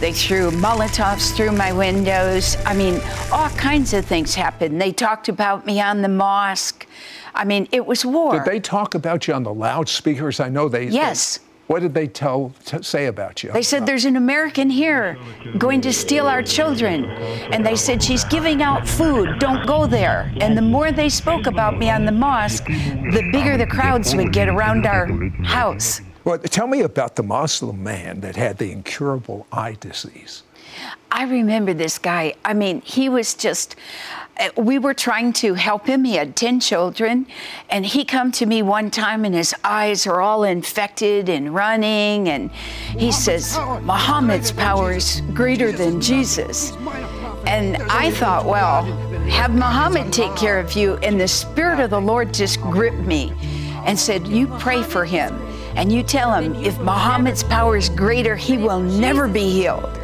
They 0.00 0.12
threw 0.14 0.50
Molotovs 0.50 1.36
through 1.36 1.52
my 1.52 1.72
windows. 1.72 2.56
I 2.64 2.72
mean, 2.72 3.00
all 3.30 3.50
kinds 3.50 3.92
of 3.92 4.06
things 4.06 4.34
happened. 4.34 4.80
They 4.80 4.92
talked 4.92 5.28
about 5.28 5.66
me 5.66 5.78
on 5.78 6.00
the 6.00 6.08
mosque. 6.08 6.86
I 7.34 7.44
mean, 7.44 7.68
it 7.70 7.84
was 7.84 8.06
war. 8.06 8.32
Did 8.32 8.46
they 8.46 8.60
talk 8.60 8.94
about 8.94 9.28
you 9.28 9.34
on 9.34 9.42
the 9.42 9.52
loudspeakers? 9.52 10.40
I 10.40 10.48
know 10.48 10.70
they. 10.70 10.86
Yes. 10.86 11.36
They, 11.36 11.44
what 11.66 11.82
did 11.82 11.92
they 11.92 12.08
tell 12.08 12.52
t- 12.64 12.82
say 12.82 13.06
about 13.06 13.44
you? 13.44 13.52
They 13.52 13.62
said 13.62 13.84
there's 13.84 14.06
an 14.06 14.16
American 14.16 14.70
here 14.70 15.18
going 15.58 15.82
to 15.82 15.92
steal 15.92 16.26
our 16.26 16.42
children. 16.42 17.04
And 17.52 17.64
they 17.64 17.76
said 17.76 18.02
she's 18.02 18.24
giving 18.24 18.62
out 18.62 18.88
food. 18.88 19.38
Don't 19.38 19.64
go 19.66 19.86
there. 19.86 20.32
And 20.40 20.56
the 20.56 20.62
more 20.62 20.92
they 20.92 21.10
spoke 21.10 21.46
about 21.46 21.78
me 21.78 21.90
on 21.90 22.06
the 22.06 22.12
mosque, 22.12 22.64
the 22.64 23.28
bigger 23.30 23.56
the 23.56 23.66
crowds 23.66 24.16
would 24.16 24.32
get 24.32 24.48
around 24.48 24.86
our 24.86 25.06
house. 25.44 26.00
Well, 26.24 26.38
tell 26.38 26.66
me 26.66 26.80
about 26.80 27.16
the 27.16 27.22
Muslim 27.22 27.82
man 27.82 28.20
that 28.20 28.36
had 28.36 28.58
the 28.58 28.70
incurable 28.70 29.46
eye 29.52 29.76
disease. 29.80 30.42
I 31.10 31.24
remember 31.24 31.74
this 31.74 31.98
guy. 31.98 32.34
I 32.44 32.54
mean, 32.54 32.82
he 32.82 33.08
was 33.08 33.34
just 33.34 33.76
uh, 34.38 34.48
we 34.56 34.78
were 34.78 34.94
trying 34.94 35.32
to 35.34 35.54
help 35.54 35.86
him. 35.86 36.04
He 36.04 36.14
had 36.14 36.34
10 36.34 36.60
children, 36.60 37.26
and 37.68 37.84
he 37.84 38.04
come 38.04 38.32
to 38.32 38.46
me 38.46 38.62
one 38.62 38.90
time 38.90 39.24
and 39.24 39.34
his 39.34 39.54
eyes 39.64 40.06
are 40.06 40.20
all 40.20 40.44
infected 40.44 41.28
and 41.28 41.54
running, 41.54 42.28
and 42.28 42.50
he 42.96 43.12
says, 43.12 43.58
Muhammad's 43.82 44.50
power 44.50 44.92
is 44.92 45.20
greater 45.34 45.72
than 45.72 46.00
Jesus. 46.00 46.72
And 47.46 47.76
I 47.90 48.12
thought, 48.12 48.46
well, 48.46 48.84
have 49.28 49.52
Muhammad 49.52 50.12
take 50.12 50.34
care 50.36 50.58
of 50.58 50.74
you. 50.74 50.94
And 50.98 51.20
the 51.20 51.28
Spirit 51.28 51.80
of 51.80 51.90
the 51.90 52.00
Lord 52.00 52.32
just 52.32 52.60
gripped 52.60 52.98
me 52.98 53.32
and 53.84 53.98
said, 53.98 54.26
You 54.26 54.46
pray 54.58 54.82
for 54.82 55.04
him. 55.04 55.49
And 55.80 55.90
you 55.90 56.02
tell 56.02 56.34
him, 56.34 56.54
if 56.56 56.78
Muhammad's 56.80 57.42
power 57.42 57.74
is 57.74 57.88
greater, 57.88 58.36
he 58.36 58.58
will 58.58 58.80
never 58.80 59.26
be 59.26 59.48
healed. 59.50 59.98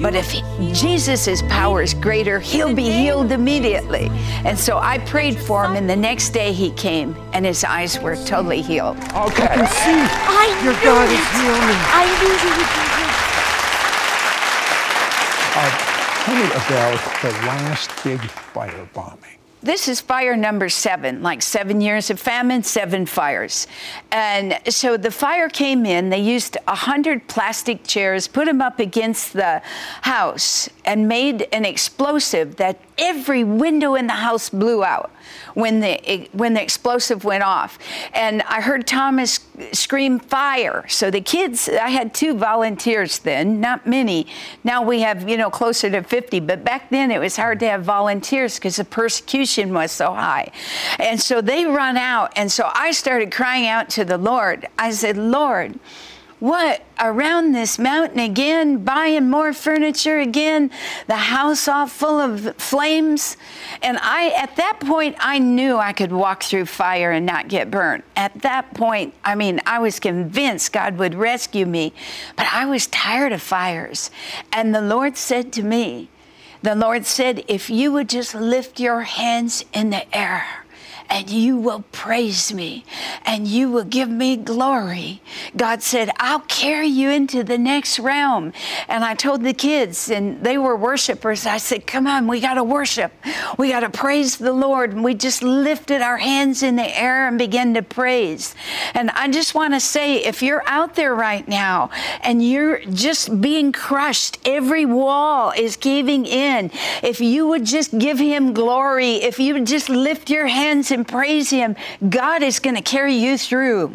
But 0.00 0.14
if 0.14 0.32
Jesus' 0.72 1.42
power 1.48 1.82
is 1.82 1.94
greater, 1.94 2.38
he'll 2.38 2.72
be 2.72 2.88
healed 2.88 3.32
immediately. 3.32 4.08
And 4.44 4.56
so 4.56 4.78
I 4.78 4.98
prayed 4.98 5.36
for 5.36 5.64
him, 5.64 5.74
and 5.74 5.90
the 5.90 5.96
next 5.96 6.28
day 6.30 6.52
he 6.52 6.70
came, 6.70 7.16
and 7.32 7.44
his 7.44 7.64
eyes 7.64 7.98
were 7.98 8.14
totally 8.14 8.62
healed. 8.62 8.98
Okay. 8.98 9.16
I 9.16 9.56
can 9.56 9.66
see 9.66 9.98
I 9.98 10.60
your 10.62 10.74
knew 10.74 10.84
God 10.84 11.08
it. 11.08 11.18
is 11.18 11.26
healing. 11.34 11.80
I 11.90 12.06
knew 12.22 12.34
he 12.38 12.50
would 12.54 12.70
be 12.70 12.86
healed. 12.94 13.26
Uh, 15.58 15.70
tell 16.22 16.36
me 16.36 16.46
about 16.54 17.00
the 17.22 17.30
last 17.48 17.90
big 18.04 18.20
firebombing. 18.54 19.35
This 19.66 19.88
is 19.88 20.00
fire 20.00 20.36
number 20.36 20.68
seven, 20.68 21.24
like 21.24 21.42
seven 21.42 21.80
years 21.80 22.08
of 22.08 22.20
famine, 22.20 22.62
seven 22.62 23.04
fires. 23.04 23.66
And 24.12 24.60
so 24.68 24.96
the 24.96 25.10
fire 25.10 25.48
came 25.48 25.84
in, 25.84 26.08
they 26.08 26.20
used 26.20 26.56
a 26.68 26.76
hundred 26.76 27.26
plastic 27.26 27.82
chairs, 27.82 28.28
put 28.28 28.44
them 28.44 28.62
up 28.62 28.78
against 28.78 29.32
the 29.32 29.60
house, 30.02 30.70
and 30.84 31.08
made 31.08 31.48
an 31.50 31.64
explosive 31.64 32.54
that 32.56 32.80
every 32.96 33.42
window 33.42 33.96
in 33.96 34.06
the 34.06 34.12
house 34.12 34.50
blew 34.50 34.84
out 34.84 35.10
when 35.54 35.80
the 35.80 36.28
when 36.32 36.54
the 36.54 36.62
explosive 36.62 37.24
went 37.24 37.42
off. 37.42 37.78
And 38.12 38.42
I 38.42 38.60
heard 38.60 38.86
Thomas 38.86 39.40
scream 39.72 40.18
fire. 40.18 40.84
So 40.88 41.10
the 41.10 41.20
kids, 41.20 41.68
I 41.68 41.88
had 41.88 42.14
two 42.14 42.34
volunteers 42.34 43.18
then, 43.20 43.60
not 43.60 43.86
many. 43.86 44.26
Now 44.64 44.82
we 44.82 45.00
have, 45.00 45.28
you 45.28 45.36
know, 45.36 45.50
closer 45.50 45.90
to 45.90 46.02
50, 46.02 46.40
but 46.40 46.64
back 46.64 46.90
then 46.90 47.10
it 47.10 47.18
was 47.18 47.36
hard 47.36 47.60
to 47.60 47.68
have 47.68 47.84
volunteers 47.84 48.56
because 48.56 48.76
the 48.76 48.84
persecution 48.84 49.72
was 49.72 49.92
so 49.92 50.12
high. 50.12 50.50
And 50.98 51.20
so 51.20 51.40
they 51.40 51.64
run 51.64 51.96
out 51.96 52.32
and 52.36 52.50
so 52.50 52.70
I 52.74 52.90
started 52.90 53.32
crying 53.32 53.66
out 53.66 53.88
to 53.90 54.04
the 54.04 54.18
Lord. 54.18 54.66
I 54.78 54.90
said, 54.90 55.16
"Lord, 55.16 55.78
what 56.38 56.84
around 57.00 57.52
this 57.52 57.78
mountain 57.78 58.18
again, 58.18 58.84
buying 58.84 59.30
more 59.30 59.52
furniture 59.52 60.18
again, 60.18 60.70
the 61.06 61.16
house 61.16 61.66
all 61.68 61.86
full 61.86 62.20
of 62.20 62.54
flames. 62.56 63.36
And 63.82 63.98
I, 64.00 64.30
at 64.30 64.56
that 64.56 64.80
point, 64.80 65.16
I 65.18 65.38
knew 65.38 65.76
I 65.76 65.92
could 65.92 66.12
walk 66.12 66.42
through 66.42 66.66
fire 66.66 67.10
and 67.10 67.24
not 67.24 67.48
get 67.48 67.70
burnt. 67.70 68.04
At 68.16 68.42
that 68.42 68.74
point, 68.74 69.14
I 69.24 69.34
mean, 69.34 69.60
I 69.66 69.78
was 69.78 69.98
convinced 69.98 70.72
God 70.72 70.98
would 70.98 71.14
rescue 71.14 71.66
me, 71.66 71.92
but 72.36 72.46
I 72.52 72.66
was 72.66 72.86
tired 72.88 73.32
of 73.32 73.40
fires. 73.40 74.10
And 74.52 74.74
the 74.74 74.82
Lord 74.82 75.16
said 75.16 75.52
to 75.54 75.62
me, 75.62 76.10
the 76.62 76.74
Lord 76.74 77.06
said, 77.06 77.44
if 77.48 77.70
you 77.70 77.92
would 77.92 78.08
just 78.08 78.34
lift 78.34 78.80
your 78.80 79.02
hands 79.02 79.64
in 79.72 79.90
the 79.90 80.16
air, 80.16 80.65
and 81.08 81.30
you 81.30 81.56
will 81.56 81.84
praise 81.92 82.52
me 82.52 82.84
and 83.24 83.46
you 83.46 83.70
will 83.70 83.84
give 83.84 84.08
me 84.08 84.36
glory. 84.36 85.20
God 85.56 85.82
said, 85.82 86.10
I'll 86.18 86.40
carry 86.40 86.88
you 86.88 87.10
into 87.10 87.44
the 87.44 87.58
next 87.58 87.98
realm. 87.98 88.52
And 88.88 89.04
I 89.04 89.14
told 89.14 89.42
the 89.42 89.54
kids, 89.54 90.10
and 90.10 90.42
they 90.42 90.58
were 90.58 90.76
worshipers, 90.76 91.46
I 91.46 91.58
said, 91.58 91.86
Come 91.86 92.06
on, 92.06 92.26
we 92.26 92.40
got 92.40 92.54
to 92.54 92.64
worship. 92.64 93.12
We 93.58 93.70
got 93.70 93.80
to 93.80 93.90
praise 93.90 94.36
the 94.36 94.52
Lord. 94.52 94.92
And 94.92 95.04
we 95.04 95.14
just 95.14 95.42
lifted 95.42 96.02
our 96.02 96.16
hands 96.16 96.62
in 96.62 96.76
the 96.76 96.98
air 96.98 97.28
and 97.28 97.38
began 97.38 97.74
to 97.74 97.82
praise. 97.82 98.54
And 98.94 99.10
I 99.10 99.28
just 99.28 99.54
want 99.54 99.74
to 99.74 99.80
say, 99.80 100.24
if 100.24 100.42
you're 100.42 100.62
out 100.66 100.94
there 100.94 101.14
right 101.14 101.46
now 101.46 101.90
and 102.22 102.46
you're 102.46 102.80
just 102.86 103.40
being 103.40 103.72
crushed, 103.72 104.38
every 104.44 104.84
wall 104.84 105.52
is 105.56 105.76
caving 105.76 106.26
in. 106.26 106.70
If 107.02 107.20
you 107.20 107.46
would 107.48 107.64
just 107.64 107.98
give 107.98 108.18
Him 108.18 108.52
glory, 108.52 109.16
if 109.16 109.38
you 109.38 109.54
would 109.54 109.66
just 109.66 109.88
lift 109.88 110.30
your 110.30 110.46
hands 110.46 110.90
and 110.96 111.06
praise 111.06 111.50
Him, 111.50 111.76
God 112.08 112.42
is 112.42 112.58
going 112.58 112.76
to 112.76 112.82
carry 112.82 113.14
you 113.14 113.38
through. 113.38 113.92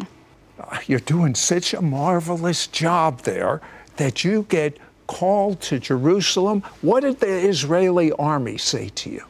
You're 0.86 1.00
doing 1.00 1.34
such 1.34 1.74
a 1.74 1.82
marvelous 1.82 2.66
job 2.68 3.22
there 3.22 3.60
that 3.96 4.24
you 4.24 4.46
get 4.48 4.78
called 5.06 5.60
to 5.60 5.78
Jerusalem. 5.78 6.62
What 6.80 7.00
did 7.00 7.20
the 7.20 7.48
Israeli 7.48 8.12
army 8.12 8.56
say 8.56 8.88
to 8.88 9.10
you? 9.10 9.24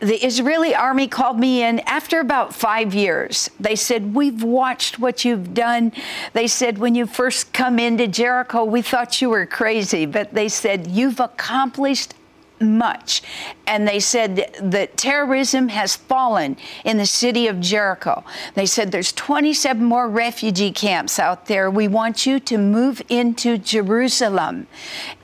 The 0.00 0.24
Israeli 0.24 0.74
army 0.74 1.08
called 1.08 1.38
me 1.38 1.62
in 1.62 1.80
after 1.80 2.20
about 2.20 2.54
five 2.54 2.94
years. 2.94 3.50
They 3.58 3.76
said, 3.76 4.14
We've 4.14 4.42
watched 4.42 4.98
what 4.98 5.24
you've 5.24 5.54
done. 5.54 5.92
They 6.32 6.46
said, 6.46 6.78
When 6.78 6.94
you 6.94 7.06
first 7.06 7.52
come 7.52 7.78
into 7.78 8.06
Jericho, 8.06 8.64
we 8.64 8.82
thought 8.82 9.20
you 9.20 9.30
were 9.30 9.46
crazy, 9.46 10.06
but 10.06 10.34
they 10.34 10.48
said, 10.48 10.86
You've 10.86 11.20
accomplished 11.20 12.14
much. 12.62 13.22
And 13.66 13.86
they 13.86 14.00
said 14.00 14.54
that 14.60 14.96
terrorism 14.96 15.68
has 15.68 15.96
fallen 15.96 16.56
in 16.84 16.96
the 16.96 17.06
city 17.06 17.46
of 17.46 17.60
Jericho. 17.60 18.24
They 18.54 18.66
said 18.66 18.92
there's 18.92 19.12
27 19.12 19.84
more 19.84 20.08
refugee 20.08 20.72
camps 20.72 21.18
out 21.18 21.46
there. 21.46 21.70
We 21.70 21.88
want 21.88 22.26
you 22.26 22.40
to 22.40 22.58
move 22.58 23.02
into 23.08 23.58
Jerusalem 23.58 24.66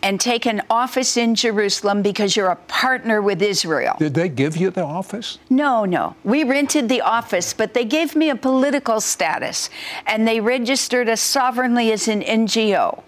and 0.02 0.20
take 0.20 0.46
an 0.46 0.62
office 0.70 1.16
in 1.16 1.34
Jerusalem 1.34 2.02
because 2.02 2.36
you're 2.36 2.48
a 2.48 2.56
partner 2.56 3.20
with 3.20 3.42
Israel. 3.42 3.96
Did 3.98 4.14
they 4.14 4.28
give 4.28 4.56
you 4.56 4.70
the 4.70 4.84
office? 4.84 5.38
No, 5.50 5.84
no. 5.84 6.14
We 6.24 6.44
rented 6.44 6.88
the 6.88 7.00
office, 7.00 7.52
but 7.52 7.74
they 7.74 7.84
gave 7.84 8.14
me 8.14 8.30
a 8.30 8.36
political 8.36 9.00
status 9.00 9.70
and 10.06 10.26
they 10.26 10.40
registered 10.40 11.08
us 11.08 11.20
sovereignly 11.20 11.92
as 11.92 12.08
an 12.08 12.22
NGO. 12.22 13.02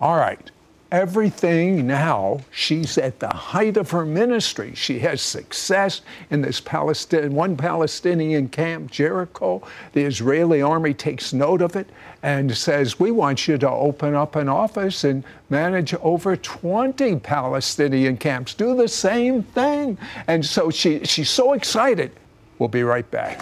All 0.00 0.16
right 0.16 0.50
everything 0.96 1.86
now. 1.86 2.40
She's 2.50 2.96
at 2.96 3.20
the 3.20 3.28
height 3.28 3.76
of 3.76 3.90
her 3.90 4.06
ministry. 4.06 4.74
She 4.74 4.98
has 5.00 5.20
success 5.20 6.00
in 6.30 6.40
this 6.40 6.58
Palestinian, 6.58 7.34
one 7.34 7.54
Palestinian 7.54 8.48
camp, 8.48 8.90
Jericho. 8.90 9.62
The 9.92 10.04
Israeli 10.04 10.62
army 10.62 10.94
takes 10.94 11.34
note 11.34 11.60
of 11.60 11.76
it 11.76 11.90
and 12.22 12.56
says, 12.56 12.98
We 12.98 13.10
want 13.10 13.46
you 13.46 13.58
to 13.58 13.70
open 13.70 14.14
up 14.14 14.36
an 14.36 14.48
office 14.48 15.04
and 15.04 15.22
manage 15.50 15.92
over 15.96 16.34
20 16.34 17.16
Palestinian 17.16 18.16
camps. 18.16 18.54
Do 18.54 18.74
the 18.74 18.88
same 18.88 19.42
thing. 19.42 19.98
And 20.26 20.44
so 20.46 20.70
she, 20.70 21.04
she's 21.04 21.28
so 21.28 21.52
excited. 21.52 22.10
We'll 22.58 22.70
be 22.70 22.84
right 22.84 23.08
back. 23.10 23.40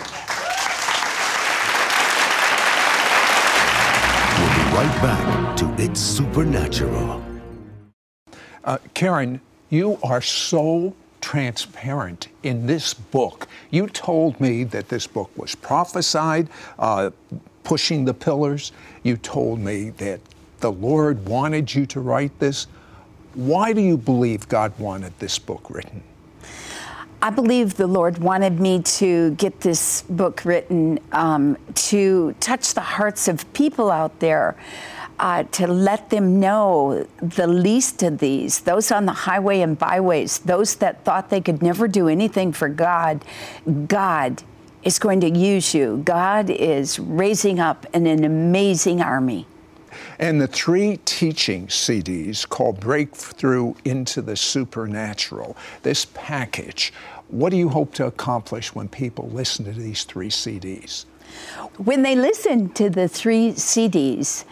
We'll 4.39 4.57
be 4.57 4.77
right 4.77 4.99
back 5.01 5.57
to 5.59 5.73
It's 5.79 6.01
Supernatural. 6.01 7.34
Uh, 8.65 8.79
Karen, 8.95 9.41
you 9.69 9.99
are 10.03 10.23
so 10.23 10.95
transparent 11.21 12.29
in 12.43 12.67
this 12.67 12.95
book. 12.95 13.47
You 13.71 13.87
told 13.89 14.41
me 14.41 14.65
that 14.65 14.89
this 14.89 15.07
book 15.07 15.31
was 15.37 15.55
prophesied, 15.55 16.49
uh, 16.79 17.11
pushing 17.63 18.07
the 18.07 18.15
pillars. 18.15 18.73
You 19.03 19.19
told 19.19 19.61
me 19.61 19.91
that 19.91 20.21
the 20.61 20.73
Lord 20.73 21.27
wanted 21.27 21.75
you 21.75 21.85
to 21.87 22.01
write 22.01 22.39
this. 22.39 22.67
Why 23.35 23.73
do 23.75 23.83
you 23.83 23.99
believe 23.99 24.49
God 24.49 24.73
wanted 24.79 25.19
this 25.19 25.39
book 25.39 25.69
written? 25.69 26.03
I 27.21 27.31
believe 27.31 27.77
the 27.77 27.87
Lord 27.87 28.19
wanted 28.19 28.61
me 28.61 28.83
to 28.83 29.31
get 29.33 29.61
this 29.61 30.03
book 30.03 30.45
written 30.45 31.01
um, 31.13 31.57
to 31.75 32.35
touch 32.41 32.75
the 32.75 32.83
hearts 32.83 33.29
of 33.29 33.51
people 33.55 33.91
out 33.91 34.21
there 34.21 34.57
uh, 35.19 35.45
to 35.45 35.67
let 35.67 36.11
them 36.11 36.41
know 36.41 37.07
the 37.21 37.47
least 37.47 38.03
of 38.03 38.19
these, 38.19 38.61
those 38.61 38.91
on 38.91 39.07
the 39.07 39.13
highway 39.13 39.61
and 39.61 39.79
byways, 39.79 40.39
those 40.41 40.77
that 40.77 41.05
thought 41.05 41.31
they 41.31 41.41
could 41.41 41.63
never 41.63 41.87
do 41.87 42.09
anything 42.09 42.53
for 42.53 42.69
God, 42.69 43.25
God 43.87 44.43
is 44.83 44.99
going 44.99 45.21
to 45.21 45.31
use 45.31 45.75
you. 45.75 46.03
God 46.05 46.51
is 46.51 46.99
raising 46.99 47.59
up 47.59 47.87
an, 47.95 48.07
an 48.07 48.25
amazing 48.25 49.01
army. 49.01 49.47
And 50.19 50.41
the 50.41 50.47
three 50.47 50.99
teaching 51.05 51.69
CDs 51.69 52.49
called 52.49 52.81
Breakthrough 52.81 53.75
into 53.85 54.23
the 54.23 54.37
Supernatural, 54.37 55.57
this 55.83 56.07
package, 56.15 56.93
what 57.29 57.51
do 57.51 57.57
you 57.57 57.69
hope 57.69 57.95
to 57.95 58.07
accomplish 58.07 58.75
when 58.75 58.89
people 58.89 59.29
listen 59.31 59.65
to 59.65 59.73
these 59.73 60.05
three 60.05 60.29
CDs? 60.29 61.05
When 61.79 62.03
they 62.03 62.15
listen 62.15 62.71
to 62.71 62.91
the 62.91 63.09
three 63.09 63.53
CDs, 63.53 64.45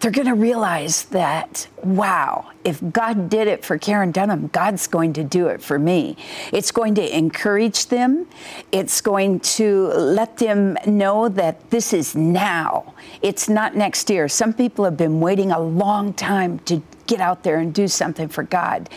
they're 0.00 0.12
going 0.12 0.28
to 0.28 0.34
realize 0.34 1.04
that, 1.06 1.66
wow, 1.82 2.50
if 2.64 2.80
God 2.92 3.28
did 3.28 3.48
it 3.48 3.64
for 3.64 3.78
Karen 3.78 4.12
Dunham, 4.12 4.46
God's 4.48 4.86
going 4.86 5.12
to 5.14 5.24
do 5.24 5.48
it 5.48 5.60
for 5.60 5.78
me. 5.78 6.16
It's 6.52 6.70
going 6.70 6.94
to 6.96 7.16
encourage 7.16 7.86
them. 7.86 8.28
It's 8.70 9.00
going 9.00 9.40
to 9.40 9.88
let 9.88 10.36
them 10.36 10.78
know 10.86 11.28
that 11.30 11.70
this 11.70 11.92
is 11.92 12.14
now. 12.14 12.94
It's 13.22 13.48
not 13.48 13.74
next 13.74 14.08
year. 14.08 14.28
Some 14.28 14.52
people 14.52 14.84
have 14.84 14.96
been 14.96 15.20
waiting 15.20 15.50
a 15.50 15.58
long 15.58 16.12
time 16.12 16.60
to 16.60 16.80
get 17.06 17.20
out 17.20 17.42
there 17.42 17.58
and 17.58 17.74
do 17.74 17.88
something 17.88 18.28
for 18.28 18.44
God. 18.44 18.88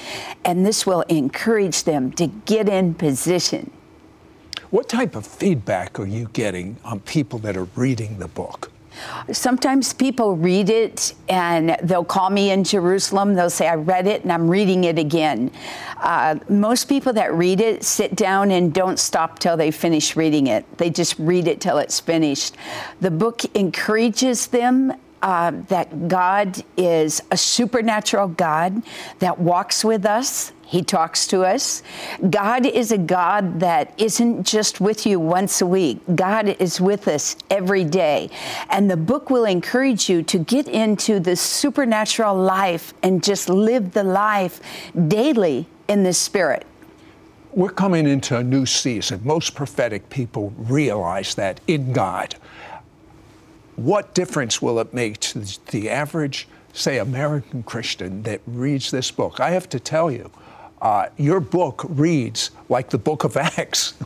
And 0.45 0.65
this 0.65 0.85
will 0.85 1.01
encourage 1.03 1.83
them 1.83 2.11
to 2.13 2.27
get 2.27 2.69
in 2.69 2.93
position. 2.93 3.71
What 4.69 4.87
type 4.87 5.15
of 5.15 5.25
feedback 5.25 5.99
are 5.99 6.05
you 6.05 6.29
getting 6.31 6.77
on 6.85 6.99
people 7.01 7.39
that 7.39 7.57
are 7.57 7.67
reading 7.75 8.19
the 8.19 8.27
book? 8.27 8.70
Sometimes 9.31 9.93
people 9.93 10.35
read 10.35 10.69
it 10.69 11.13
and 11.29 11.77
they'll 11.83 12.03
call 12.03 12.29
me 12.29 12.51
in 12.51 12.63
Jerusalem. 12.63 13.35
They'll 13.35 13.49
say, 13.49 13.67
I 13.67 13.75
read 13.75 14.07
it 14.07 14.23
and 14.23 14.31
I'm 14.31 14.49
reading 14.49 14.83
it 14.83 14.99
again. 14.99 15.51
Uh, 15.97 16.35
most 16.49 16.89
people 16.89 17.13
that 17.13 17.33
read 17.33 17.61
it 17.61 17.83
sit 17.83 18.15
down 18.15 18.51
and 18.51 18.73
don't 18.73 18.99
stop 18.99 19.39
till 19.39 19.55
they 19.55 19.71
finish 19.71 20.15
reading 20.15 20.47
it. 20.47 20.65
They 20.77 20.89
just 20.89 21.17
read 21.19 21.47
it 21.47 21.61
till 21.61 21.77
it's 21.77 21.99
finished. 21.99 22.55
The 22.99 23.11
book 23.11 23.43
encourages 23.55 24.47
them 24.47 24.93
uh, 25.21 25.51
that 25.67 26.07
God 26.07 26.63
is 26.77 27.21
a 27.31 27.37
supernatural 27.37 28.29
God 28.29 28.81
that 29.19 29.39
walks 29.39 29.85
with 29.85 30.05
us. 30.05 30.51
He 30.71 30.81
talks 30.81 31.27
to 31.27 31.43
us. 31.43 31.83
God 32.29 32.65
is 32.65 32.93
a 32.93 32.97
God 32.97 33.59
that 33.59 33.93
isn't 33.97 34.43
just 34.43 34.79
with 34.79 35.05
you 35.05 35.19
once 35.19 35.59
a 35.59 35.65
week. 35.65 35.99
God 36.15 36.47
is 36.47 36.79
with 36.79 37.09
us 37.09 37.35
every 37.49 37.83
day. 37.83 38.29
And 38.69 38.89
the 38.89 38.95
book 38.95 39.29
will 39.29 39.43
encourage 39.43 40.09
you 40.09 40.23
to 40.23 40.39
get 40.39 40.69
into 40.69 41.19
the 41.19 41.35
supernatural 41.35 42.37
life 42.37 42.93
and 43.03 43.21
just 43.21 43.49
live 43.49 43.91
the 43.91 44.05
life 44.05 44.61
daily 45.09 45.67
in 45.89 46.03
the 46.03 46.13
Spirit. 46.13 46.65
We're 47.51 47.67
coming 47.67 48.07
into 48.07 48.37
a 48.37 48.43
new 48.43 48.65
season. 48.65 49.19
Most 49.25 49.55
prophetic 49.55 50.09
people 50.09 50.53
realize 50.55 51.35
that 51.35 51.59
in 51.67 51.91
God 51.91 52.35
what 53.75 54.13
difference 54.13 54.61
will 54.61 54.79
it 54.79 54.93
make 54.93 55.19
to 55.19 55.39
the 55.71 55.89
average, 55.89 56.47
say, 56.71 56.99
American 56.99 57.63
Christian 57.63 58.23
that 58.23 58.41
reads 58.45 58.91
this 58.91 59.11
book? 59.11 59.39
I 59.39 59.51
have 59.51 59.67
to 59.69 59.79
tell 59.79 60.11
you, 60.11 60.31
uh, 60.81 61.07
your 61.17 61.39
book 61.39 61.85
reads 61.87 62.51
like 62.69 62.89
the 62.89 62.97
book 62.97 63.23
of 63.23 63.37
Acts. 63.37 63.93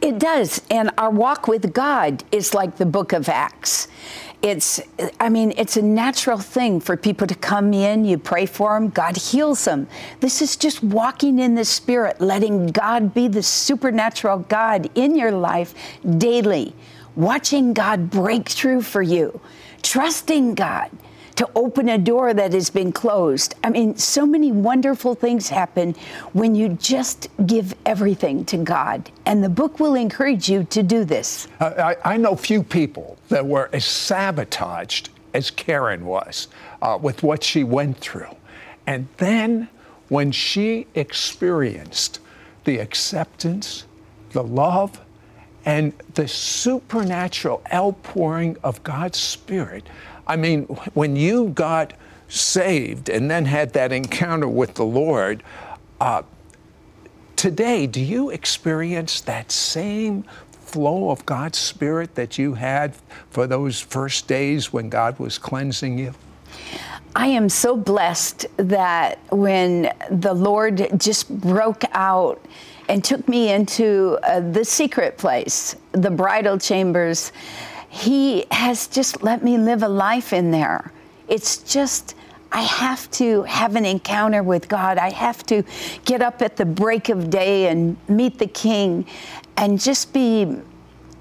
It 0.00 0.18
does. 0.18 0.62
And 0.70 0.90
our 0.96 1.10
walk 1.10 1.48
with 1.48 1.72
God 1.74 2.24
is 2.32 2.54
like 2.54 2.76
the 2.76 2.86
book 2.86 3.12
of 3.12 3.28
Acts. 3.28 3.88
It's, 4.40 4.80
I 5.20 5.28
mean, 5.28 5.52
it's 5.56 5.76
a 5.76 5.82
natural 5.82 6.38
thing 6.38 6.80
for 6.80 6.96
people 6.96 7.26
to 7.26 7.34
come 7.34 7.74
in, 7.74 8.04
you 8.04 8.16
pray 8.16 8.46
for 8.46 8.74
them, 8.74 8.88
God 8.88 9.16
heals 9.16 9.64
them. 9.64 9.86
This 10.20 10.40
is 10.40 10.56
just 10.56 10.82
walking 10.82 11.38
in 11.38 11.56
the 11.56 11.64
Spirit, 11.64 12.20
letting 12.20 12.68
God 12.68 13.12
be 13.12 13.28
the 13.28 13.42
supernatural 13.42 14.40
God 14.48 14.88
in 14.94 15.14
your 15.14 15.32
life 15.32 15.74
daily 16.18 16.74
watching 17.16 17.72
God 17.72 18.10
break 18.10 18.48
through 18.48 18.82
for 18.82 19.02
you, 19.02 19.40
trusting 19.82 20.54
God 20.54 20.90
to 21.36 21.48
open 21.54 21.88
a 21.88 21.98
door 21.98 22.34
that 22.34 22.52
has 22.52 22.70
been 22.70 22.92
closed. 22.92 23.54
I 23.62 23.70
mean, 23.70 23.96
so 23.96 24.26
many 24.26 24.52
wonderful 24.52 25.14
things 25.14 25.48
happen 25.48 25.94
when 26.32 26.54
you 26.54 26.70
just 26.70 27.28
give 27.46 27.74
everything 27.84 28.44
to 28.46 28.56
God. 28.56 29.10
And 29.26 29.44
the 29.44 29.48
book 29.48 29.78
will 29.78 29.94
encourage 29.94 30.48
you 30.48 30.64
to 30.64 30.82
do 30.82 31.04
this. 31.04 31.46
Uh, 31.60 31.94
I, 32.04 32.14
I, 32.14 32.16
know 32.16 32.36
few 32.36 32.62
people 32.62 33.18
that 33.28 33.44
were 33.44 33.68
as 33.72 33.84
sabotaged 33.84 35.10
as 35.34 35.50
Karen 35.50 36.06
was 36.06 36.48
uh, 36.80 36.98
with 37.00 37.22
what 37.22 37.44
she 37.44 37.64
went 37.64 37.98
through. 37.98 38.34
And 38.86 39.08
then 39.18 39.68
when 40.08 40.32
she 40.32 40.86
experienced 40.94 42.20
the 42.64 42.78
acceptance, 42.78 43.84
the 44.30 44.42
love, 44.42 45.00
and 45.66 45.92
the 46.14 46.28
supernatural 46.28 47.62
outpouring 47.72 48.56
of 48.62 48.82
God's 48.84 49.18
Spirit. 49.18 49.86
I 50.26 50.36
mean, 50.36 50.64
when 50.94 51.16
you 51.16 51.48
got 51.48 51.92
saved 52.28 53.08
and 53.08 53.30
then 53.30 53.44
had 53.44 53.72
that 53.74 53.92
encounter 53.92 54.48
with 54.48 54.74
the 54.74 54.84
Lord, 54.84 55.42
uh, 56.00 56.22
today, 57.36 57.86
do 57.86 58.00
you 58.00 58.30
experience 58.30 59.20
that 59.22 59.52
same 59.52 60.24
flow 60.50 61.10
of 61.10 61.24
God's 61.24 61.58
Spirit 61.58 62.16
that 62.16 62.38
you 62.38 62.54
had 62.54 62.94
for 63.30 63.46
those 63.46 63.80
first 63.80 64.26
days 64.26 64.72
when 64.72 64.88
God 64.88 65.18
was 65.18 65.38
cleansing 65.38 65.98
you? 65.98 66.12
I 67.14 67.28
am 67.28 67.48
so 67.48 67.76
blessed 67.76 68.46
that 68.56 69.18
when 69.30 69.92
the 70.10 70.34
Lord 70.34 70.88
just 70.98 71.30
broke 71.40 71.82
out 71.92 72.44
and 72.88 73.02
took 73.02 73.26
me 73.28 73.52
into 73.52 74.18
uh, 74.22 74.40
the 74.40 74.64
secret 74.64 75.16
place, 75.16 75.76
the 75.92 76.10
bridal 76.10 76.58
chambers. 76.58 77.32
He 77.96 78.44
has 78.50 78.88
just 78.88 79.22
let 79.22 79.42
me 79.42 79.56
live 79.56 79.82
a 79.82 79.88
life 79.88 80.34
in 80.34 80.50
there. 80.50 80.92
It's 81.28 81.58
just 81.58 82.14
I 82.52 82.60
have 82.60 83.10
to 83.12 83.42
have 83.44 83.74
an 83.74 83.84
encounter 83.84 84.42
with 84.42 84.68
God. 84.68 84.98
I 84.98 85.10
have 85.10 85.44
to 85.46 85.62
get 86.04 86.20
up 86.20 86.42
at 86.42 86.56
the 86.56 86.66
break 86.66 87.08
of 87.08 87.30
day 87.30 87.68
and 87.68 87.96
meet 88.08 88.38
the 88.38 88.46
King 88.46 89.06
and 89.56 89.80
just 89.80 90.12
be 90.12 90.58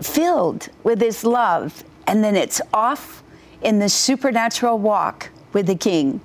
filled 0.02 0.68
with 0.84 1.00
His 1.02 1.24
love. 1.24 1.84
And 2.08 2.24
then 2.24 2.36
it's 2.36 2.62
off 2.74 3.24
in 3.62 3.80
the 3.80 3.90
supernatural 3.90 4.78
walk 4.78 5.30
with 5.54 5.68
the 5.68 5.76
King. 5.76 6.20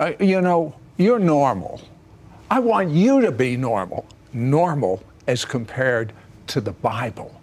Uh, 0.00 0.12
you 0.18 0.40
know, 0.40 0.74
you're 0.96 1.18
normal. 1.18 1.80
I 2.50 2.58
want 2.58 2.90
you 2.90 3.20
to 3.20 3.30
be 3.30 3.56
normal, 3.56 4.06
normal 4.32 5.02
as 5.26 5.44
compared 5.44 6.12
to 6.48 6.60
the 6.60 6.72
Bible. 6.72 7.41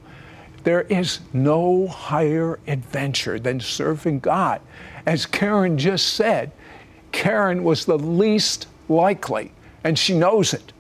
There 0.64 0.82
is 0.82 1.20
no 1.34 1.88
higher 1.88 2.60
adventure 2.68 3.40
than 3.40 3.60
serving 3.60 4.20
God. 4.20 4.62
As 5.06 5.26
Karen 5.26 5.78
just 5.78 6.14
said, 6.14 6.52
Karen 7.12 7.64
was 7.64 7.86
the 7.86 7.98
least 7.98 8.68
likely, 8.88 9.52
and 9.84 9.98
she 9.98 10.18
knows 10.18 10.54
it. 10.54 10.74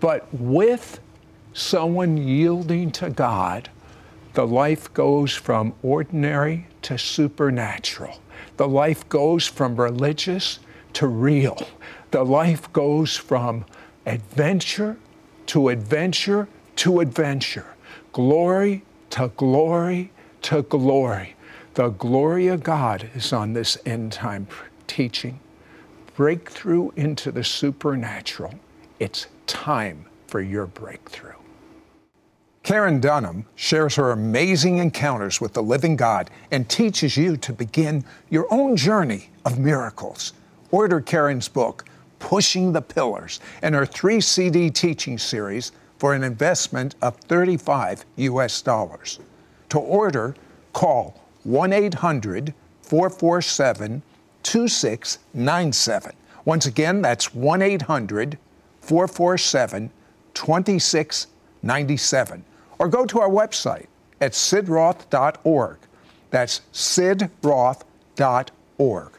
But 0.00 0.26
with 0.32 1.00
someone 1.52 2.16
yielding 2.16 2.90
to 2.92 3.10
God, 3.10 3.68
the 4.34 4.46
life 4.46 4.92
goes 4.94 5.34
from 5.34 5.74
ordinary 5.82 6.66
to 6.82 6.96
supernatural. 6.96 8.20
The 8.56 8.68
life 8.68 9.08
goes 9.08 9.46
from 9.46 9.76
religious 9.76 10.58
to 10.94 11.06
real. 11.06 11.58
The 12.10 12.24
life 12.24 12.72
goes 12.72 13.16
from 13.16 13.64
adventure 14.06 14.96
to 15.46 15.68
adventure 15.68 16.48
to 16.76 17.00
adventure, 17.00 17.66
glory 18.12 18.82
to 19.12 19.28
glory 19.36 20.10
to 20.40 20.62
glory. 20.62 21.36
The 21.74 21.90
glory 21.90 22.48
of 22.48 22.62
God 22.62 23.10
is 23.14 23.30
on 23.32 23.52
this 23.52 23.76
end 23.84 24.10
time 24.12 24.46
teaching. 24.86 25.38
Breakthrough 26.16 26.90
into 26.96 27.30
the 27.30 27.44
supernatural. 27.44 28.54
It's 28.98 29.26
time 29.46 30.06
for 30.26 30.40
your 30.40 30.66
breakthrough. 30.66 31.34
Karen 32.62 33.00
Dunham 33.00 33.44
shares 33.54 33.96
her 33.96 34.12
amazing 34.12 34.78
encounters 34.78 35.42
with 35.42 35.52
the 35.52 35.62
living 35.62 35.94
God 35.94 36.30
and 36.50 36.66
teaches 36.66 37.14
you 37.14 37.36
to 37.36 37.52
begin 37.52 38.04
your 38.30 38.46
own 38.50 38.76
journey 38.76 39.28
of 39.44 39.58
miracles. 39.58 40.32
Order 40.70 41.02
Karen's 41.02 41.48
book, 41.48 41.84
Pushing 42.18 42.72
the 42.72 42.80
Pillars, 42.80 43.40
and 43.60 43.74
her 43.74 43.84
three 43.84 44.22
CD 44.22 44.70
teaching 44.70 45.18
series 45.18 45.72
for 46.02 46.12
an 46.14 46.24
investment 46.24 46.96
of 47.00 47.14
35 47.14 48.04
US 48.16 48.60
dollars. 48.60 49.20
To 49.68 49.78
order, 49.78 50.34
call 50.72 51.22
1 51.44 51.72
800 51.72 52.52
447 52.82 54.02
2697. 54.42 56.12
Once 56.44 56.66
again, 56.66 57.02
that's 57.02 57.32
1 57.32 57.62
800 57.62 58.36
447 58.80 59.92
2697 60.34 62.44
or 62.80 62.88
go 62.88 63.06
to 63.06 63.20
our 63.20 63.30
website 63.30 63.86
at 64.20 64.32
sidroth.org. 64.32 65.78
That's 66.30 66.62
sidroth.org. 66.72 69.12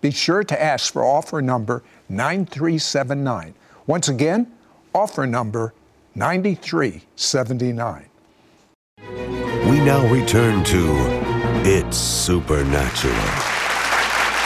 Be 0.00 0.10
sure 0.10 0.42
to 0.42 0.62
ask 0.62 0.90
for 0.90 1.04
offer 1.04 1.42
number 1.42 1.82
9379. 2.08 3.52
Once 3.86 4.08
again, 4.08 4.50
offer 4.94 5.26
number 5.26 5.74
9379. 6.16 8.06
We 9.68 9.80
now 9.80 10.06
return 10.12 10.62
to 10.64 10.94
It's 11.64 11.96
Supernatural. 11.96 13.14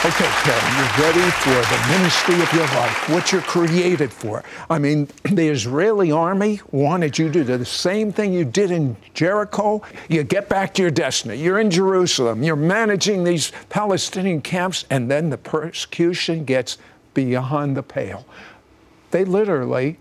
Okay, 0.05 0.29
Karen, 0.43 0.77
you're 0.77 0.95
ready 1.05 1.29
for 1.29 1.49
the 1.49 1.77
ministry 1.89 2.41
of 2.41 2.53
your 2.53 2.65
life, 2.67 3.09
what 3.09 3.33
you're 3.33 3.41
created 3.41 4.13
for. 4.13 4.45
I 4.69 4.79
mean, 4.79 5.09
the 5.23 5.49
Israeli 5.49 6.09
army 6.09 6.61
wanted 6.71 7.19
you 7.19 7.29
to 7.29 7.43
do 7.43 7.57
the 7.57 7.65
same 7.65 8.13
thing 8.13 8.31
you 8.31 8.45
did 8.45 8.71
in 8.71 8.95
Jericho. 9.13 9.81
You 10.07 10.23
get 10.23 10.47
back 10.47 10.73
to 10.75 10.81
your 10.81 10.91
destiny. 10.91 11.35
You're 11.35 11.59
in 11.59 11.69
Jerusalem. 11.69 12.43
You're 12.43 12.55
managing 12.55 13.25
these 13.25 13.51
Palestinian 13.67 14.41
camps, 14.41 14.85
and 14.89 15.11
then 15.11 15.29
the 15.29 15.37
persecution 15.37 16.45
gets 16.45 16.77
beyond 17.13 17.75
the 17.75 17.83
pale. 17.83 18.25
They 19.11 19.25
literally 19.25 19.99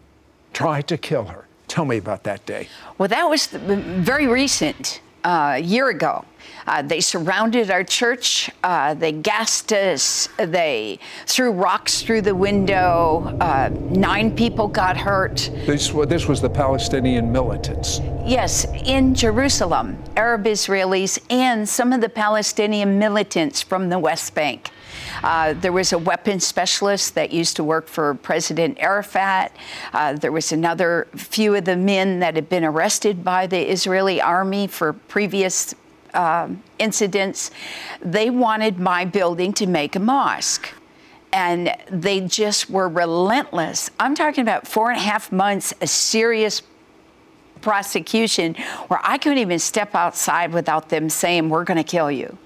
tried 0.53 0.87
to 0.89 0.97
kill 0.97 1.25
her. 1.25 1.48
Tell 1.69 1.85
me 1.85 1.99
about 1.99 2.25
that 2.25 2.45
day. 2.47 2.69
Well, 2.97 3.09
that 3.09 3.29
was 3.29 3.47
very 3.47 4.27
recent, 4.27 5.01
uh, 5.25 5.55
a 5.57 5.59
year 5.59 5.89
ago. 5.89 6.25
Uh, 6.67 6.83
they 6.83 7.01
surrounded 7.01 7.71
our 7.71 7.85
church. 7.85 8.51
Uh, 8.63 8.93
they 8.95 9.13
gassed 9.13 9.73
us. 9.73 10.29
They 10.37 10.99
threw 11.27 11.51
rocks 11.51 12.03
through 12.03 12.23
the 12.23 12.35
window. 12.35 13.37
Uh, 13.41 13.71
nine 13.91 14.35
people 14.35 14.69
got 14.69 14.97
hurt. 14.97 15.51
This, 15.67 15.89
this 15.91 16.27
was 16.27 16.41
the 16.41 16.51
Palestinian 16.51 17.33
militants. 17.33 18.01
Yes, 18.25 18.67
in 18.85 19.15
Jerusalem, 19.15 20.03
Arab 20.17 20.45
Israelis 20.45 21.19
and 21.31 21.67
some 21.67 21.93
of 21.93 22.01
the 22.03 22.11
Palestinian 22.11 22.99
militants 22.99 23.63
from 23.63 23.89
the 23.89 23.99
West 23.99 24.35
Bank. 24.35 24.71
Uh, 25.23 25.53
there 25.55 25.73
was 25.73 25.93
a 25.93 25.99
weapons 25.99 26.47
specialist 26.47 27.15
that 27.15 27.33
used 27.33 27.57
to 27.57 27.65
work 27.65 27.89
for 27.89 28.15
President 28.15 28.79
Arafat. 28.81 29.55
Uh, 29.93 30.13
there 30.15 30.33
was 30.33 30.53
another 30.53 31.09
few 31.15 31.55
of 31.55 31.65
the 31.65 31.77
men 31.77 32.21
that 32.21 32.35
had 32.35 32.49
been 32.49 32.65
arrested 32.65 33.25
by 33.25 33.47
the 33.47 33.71
Israeli 33.71 34.21
army 34.21 34.67
for 34.67 34.93
previous 34.93 35.75
um, 36.15 36.63
incidents, 36.79 37.51
they 38.01 38.31
wanted 38.31 38.79
my 38.79 39.05
building 39.05 39.53
to 39.55 39.67
make 39.67 39.97
a 39.97 40.01
mosque. 40.01 40.69
And 41.33 41.75
they 41.91 42.21
just 42.23 42.71
were 42.71 42.89
relentless. 42.89 43.91
I'm 44.01 44.15
talking 44.15 44.41
about 44.41 44.67
four 44.67 44.91
and 44.91 44.99
a 44.99 45.03
half 45.03 45.31
months, 45.31 45.75
a 45.81 45.87
serious 45.87 46.63
prosecution 47.61 48.55
where 48.87 49.01
I 49.03 49.19
couldn't 49.19 49.39
even 49.39 49.59
step 49.59 49.95
outside 49.95 50.53
without 50.53 50.89
them 50.89 51.11
saying, 51.11 51.51
We're 51.51 51.65
going 51.65 51.77
to 51.77 51.85
kill 51.85 52.11
you. 52.11 52.39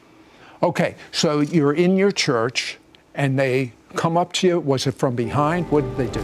Okay, 0.62 0.94
so 1.10 1.40
you're 1.40 1.72
in 1.72 1.96
your 1.96 2.12
church 2.12 2.78
and 3.14 3.38
they 3.38 3.72
come 3.94 4.16
up 4.16 4.32
to 4.34 4.46
you? 4.46 4.60
Was 4.60 4.86
it 4.86 4.92
from 4.92 5.14
behind? 5.14 5.70
What 5.70 5.82
did 5.82 5.96
they 5.96 6.08
do? 6.08 6.20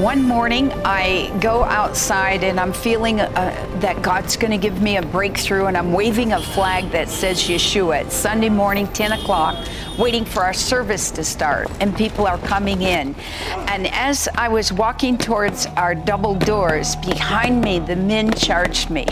One 0.00 0.22
morning, 0.22 0.72
I 0.84 1.36
go 1.40 1.64
outside 1.64 2.44
and 2.44 2.58
I'm 2.58 2.72
feeling 2.72 3.20
uh, 3.20 3.28
that 3.80 4.02
God's 4.02 4.36
going 4.36 4.50
to 4.50 4.58
give 4.58 4.80
me 4.80 4.96
a 4.96 5.02
breakthrough, 5.02 5.66
and 5.66 5.76
I'm 5.76 5.92
waving 5.92 6.32
a 6.32 6.40
flag 6.40 6.90
that 6.92 7.08
says 7.08 7.42
Yeshua. 7.42 8.02
It's 8.02 8.14
Sunday 8.14 8.48
morning, 8.48 8.86
10 8.88 9.12
o'clock, 9.12 9.56
waiting 9.98 10.24
for 10.24 10.42
our 10.42 10.54
service 10.54 11.10
to 11.12 11.24
start, 11.24 11.70
and 11.80 11.94
people 11.96 12.26
are 12.26 12.38
coming 12.38 12.82
in. 12.82 13.14
And 13.68 13.86
as 13.88 14.28
I 14.34 14.48
was 14.48 14.72
walking 14.72 15.18
towards 15.18 15.66
our 15.76 15.94
double 15.94 16.34
doors, 16.34 16.96
behind 16.96 17.60
me, 17.60 17.78
the 17.78 17.96
men 17.96 18.32
charged 18.32 18.90
me 18.90 19.06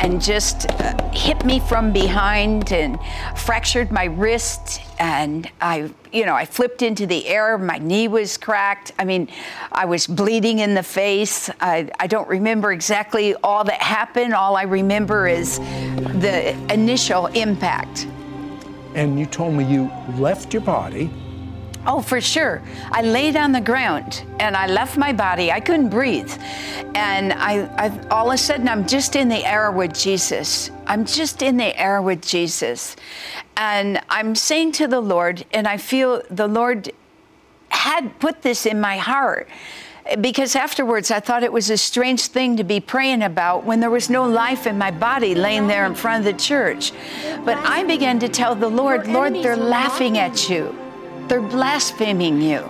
and 0.00 0.20
just 0.20 0.70
uh, 0.70 1.10
hit 1.10 1.44
me 1.44 1.60
from 1.60 1.92
behind 1.92 2.72
and 2.72 2.98
fractured 3.36 3.90
my 3.90 4.04
wrist 4.04 4.80
and 4.98 5.50
I, 5.60 5.90
you 6.12 6.26
know, 6.26 6.34
I 6.34 6.44
flipped 6.44 6.82
into 6.82 7.06
the 7.06 7.26
air. 7.26 7.58
My 7.58 7.78
knee 7.78 8.08
was 8.08 8.36
cracked. 8.36 8.92
I 8.98 9.04
mean, 9.04 9.28
I 9.70 9.84
was 9.84 10.06
bleeding 10.06 10.60
in 10.60 10.74
the 10.74 10.82
face. 10.82 11.50
I, 11.60 11.90
I 11.98 12.06
don't 12.06 12.28
remember 12.28 12.72
exactly 12.72 13.34
all 13.36 13.64
that 13.64 13.82
happened. 13.82 14.34
All 14.34 14.56
I 14.56 14.62
remember 14.62 15.26
is 15.26 15.58
the 15.58 16.56
initial 16.72 17.26
impact. 17.28 18.06
And 18.94 19.18
you 19.18 19.26
told 19.26 19.54
me 19.54 19.64
you 19.64 19.90
left 20.18 20.52
your 20.52 20.62
body 20.62 21.10
Oh, 21.84 22.00
for 22.00 22.20
sure. 22.20 22.62
I 22.92 23.02
laid 23.02 23.36
on 23.36 23.50
the 23.50 23.60
ground 23.60 24.24
and 24.38 24.56
I 24.56 24.66
left 24.66 24.96
my 24.96 25.12
body. 25.12 25.50
I 25.50 25.58
couldn't 25.58 25.88
breathe. 25.88 26.32
And 26.94 27.32
I, 27.32 27.64
I, 27.76 28.08
all 28.08 28.28
of 28.28 28.34
a 28.34 28.38
sudden, 28.38 28.68
I'm 28.68 28.86
just 28.86 29.16
in 29.16 29.28
the 29.28 29.44
air 29.44 29.72
with 29.72 29.92
Jesus. 29.92 30.70
I'm 30.86 31.04
just 31.04 31.42
in 31.42 31.56
the 31.56 31.76
air 31.78 32.00
with 32.00 32.22
Jesus. 32.22 32.94
And 33.56 34.00
I'm 34.08 34.36
saying 34.36 34.72
to 34.72 34.86
the 34.86 35.00
Lord, 35.00 35.44
and 35.52 35.66
I 35.66 35.76
feel 35.76 36.22
the 36.30 36.46
Lord 36.46 36.92
had 37.70 38.18
put 38.20 38.42
this 38.42 38.64
in 38.64 38.80
my 38.80 38.98
heart 38.98 39.48
because 40.20 40.56
afterwards 40.56 41.10
I 41.10 41.20
thought 41.20 41.42
it 41.42 41.52
was 41.52 41.70
a 41.70 41.76
strange 41.76 42.26
thing 42.26 42.56
to 42.56 42.64
be 42.64 42.80
praying 42.80 43.22
about 43.22 43.64
when 43.64 43.80
there 43.80 43.90
was 43.90 44.10
no 44.10 44.24
life 44.24 44.66
in 44.66 44.76
my 44.76 44.90
body 44.90 45.34
laying 45.34 45.68
there 45.68 45.86
in 45.86 45.94
front 45.94 46.26
of 46.26 46.32
the 46.32 46.40
church. 46.40 46.92
But 47.44 47.56
I 47.58 47.84
began 47.84 48.18
to 48.20 48.28
tell 48.28 48.54
the 48.54 48.68
Lord, 48.68 49.06
Lord, 49.08 49.34
they're 49.34 49.56
laughing 49.56 50.18
at 50.18 50.48
you. 50.48 50.76
They're 51.32 51.40
blaspheming 51.40 52.42
you. 52.42 52.60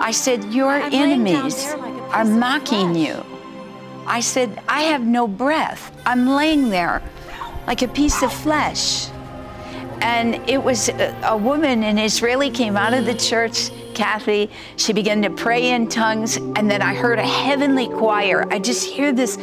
I 0.00 0.10
said, 0.10 0.42
Your 0.54 0.72
enemies 0.72 1.70
are 2.16 2.24
mocking 2.24 2.94
you. 2.94 3.22
I 4.06 4.20
said, 4.20 4.58
I 4.66 4.84
have 4.84 5.02
no 5.04 5.28
breath. 5.28 5.94
I'm 6.06 6.26
laying 6.26 6.70
there 6.70 7.02
like 7.66 7.82
a 7.82 7.88
piece 7.88 8.22
of 8.22 8.32
flesh. 8.32 9.08
And 10.00 10.34
it 10.48 10.62
was 10.62 10.88
a, 10.88 11.36
woman, 11.36 11.82
an 11.82 11.98
Israeli, 11.98 12.50
came 12.50 12.76
out 12.76 12.94
of 12.94 13.06
the 13.06 13.14
church 13.14 13.70
Kathy. 13.94 14.50
She 14.76 14.92
began 14.92 15.22
to 15.22 15.30
pray 15.30 15.70
in 15.70 15.88
tongues, 15.88 16.36
and 16.36 16.70
then 16.70 16.82
I 16.82 16.94
heard 16.94 17.18
a 17.18 17.26
heavenly 17.26 17.88
choir. 17.88 18.44
I 18.50 18.58
just 18.58 18.86
hear 18.86 19.12
this 19.12 19.38